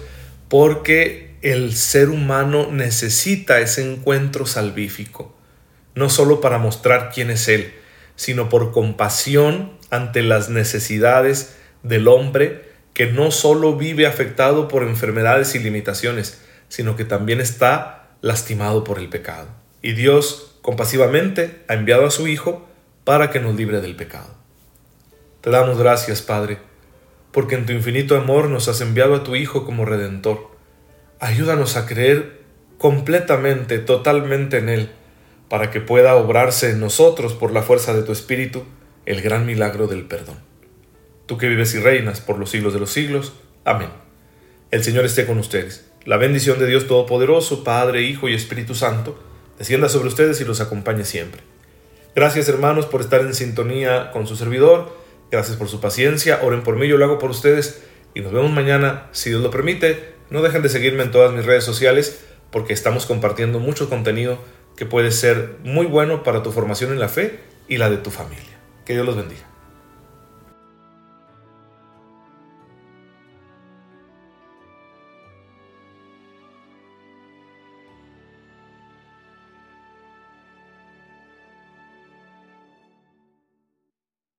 porque 0.49 1.37
el 1.43 1.75
ser 1.75 2.09
humano 2.09 2.71
necesita 2.71 3.61
ese 3.61 3.91
encuentro 3.91 4.47
salvífico, 4.47 5.35
no 5.95 6.11
solo 6.11 6.41
para 6.41 6.59
mostrar 6.59 7.11
quién 7.15 7.31
es 7.31 7.49
Él, 7.49 7.73
sino 8.17 8.49
por 8.49 8.73
compasión 8.73 9.73
ante 9.91 10.23
las 10.23 10.49
necesidades 10.49 11.57
del 11.83 12.09
hombre 12.09 12.69
que 12.93 13.07
no 13.07 13.31
solo 13.31 13.77
vive 13.77 14.07
afectado 14.07 14.67
por 14.67 14.83
enfermedades 14.83 15.55
y 15.55 15.61
limitaciones, 15.61 16.41
sino 16.69 16.97
que 16.97 17.05
también 17.05 17.41
está 17.41 18.09
lastimado 18.21 18.83
por 18.83 18.99
el 18.99 19.09
pecado. 19.09 19.49
Y 19.83 19.93
Dios 19.93 20.59
compasivamente 20.63 21.63
ha 21.69 21.75
enviado 21.75 22.07
a 22.07 22.11
su 22.11 22.27
Hijo 22.27 22.67
para 23.05 23.31
que 23.31 23.39
nos 23.39 23.55
libre 23.55 23.81
del 23.81 23.95
pecado. 23.95 24.35
Te 25.41 25.51
damos 25.51 25.79
gracias, 25.79 26.21
Padre, 26.21 26.59
porque 27.33 27.55
en 27.55 27.67
tu 27.67 27.73
infinito 27.73 28.17
amor 28.17 28.49
nos 28.49 28.69
has 28.69 28.81
enviado 28.81 29.15
a 29.15 29.25
tu 29.25 29.37
Hijo 29.37 29.65
como 29.65 29.85
Redentor. 29.85 30.51
Ayúdanos 31.21 31.77
a 31.77 31.87
creer 31.87 32.43
completamente, 32.79 33.79
totalmente 33.79 34.59
en 34.59 34.69
Él, 34.69 34.91
para 35.49 35.71
que 35.71 35.81
pueda 35.81 36.15
obrarse 36.15 36.71
en 36.71 36.81
nosotros 36.81 37.35
por 37.35 37.53
la 37.53 37.63
fuerza 37.63 37.93
de 37.95 38.03
tu 38.03 38.13
Espíritu 38.13 38.65
el 39.07 39.23
gran 39.23 39.47
milagro 39.47 39.87
del 39.87 40.05
perdón. 40.05 40.37
Tú 41.27 41.39
que 41.39 41.49
vives 41.49 41.75
y 41.75 41.79
reinas 41.79 42.21
por 42.21 42.39
los 42.39 42.51
siglos 42.51 42.73
de 42.75 42.81
los 42.81 42.91
siglos. 42.91 43.33
Amén. 43.65 43.89
El 44.71 44.85
Señor 44.85 45.05
esté 45.05 45.27
con 45.27 45.39
ustedes. 45.39 45.87
La 46.05 46.17
bendición 46.17 46.59
de 46.59 46.67
Dios 46.67 46.87
Todopoderoso, 46.87 47.65
Padre, 47.65 48.03
Hijo 48.03 48.29
y 48.29 48.35
Espíritu 48.35 48.75
Santo, 48.75 49.19
descienda 49.59 49.89
sobre 49.89 50.09
ustedes 50.09 50.41
y 50.41 50.45
los 50.45 50.61
acompañe 50.61 51.05
siempre. 51.05 51.43
Gracias 52.15 52.49
hermanos 52.49 52.87
por 52.87 53.01
estar 53.01 53.21
en 53.21 53.35
sintonía 53.35 54.11
con 54.11 54.27
su 54.27 54.37
servidor. 54.37 54.95
Gracias 55.31 55.57
por 55.57 55.69
su 55.69 55.81
paciencia. 55.81 56.41
Oren 56.43 56.63
por 56.63 56.77
mí, 56.77 56.89
yo 56.89 56.97
lo 56.97 57.05
hago 57.05 57.19
por 57.19 57.31
ustedes. 57.31 57.83
Y 58.15 58.21
nos 58.21 58.33
vemos 58.33 58.51
mañana, 58.51 59.09
si 59.13 59.31
Dios 59.31 59.43
lo 59.43 59.51
permite. 59.51 60.15
No 60.31 60.43
dejen 60.43 60.63
de 60.63 60.69
seguirme 60.69 61.03
en 61.03 61.11
todas 61.11 61.33
mis 61.33 61.45
redes 61.45 61.65
sociales 61.65 62.25
porque 62.51 62.73
estamos 62.73 63.07
compartiendo 63.07 63.61
mucho 63.61 63.89
contenido 63.89 64.39
que 64.77 64.87
puede 64.87 65.11
ser 65.11 65.57
muy 65.65 65.87
bueno 65.87 66.23
para 66.23 66.43
tu 66.43 66.53
formación 66.53 66.93
en 66.93 67.01
la 67.01 67.09
fe 67.09 67.41
y 67.69 67.77
la 67.79 67.91
de 67.91 67.99
tu 67.99 68.11
familia. 68.11 68.59
Que 68.85 68.95
Dios 68.95 69.05
los 69.05 69.17
bendiga. 69.17 69.48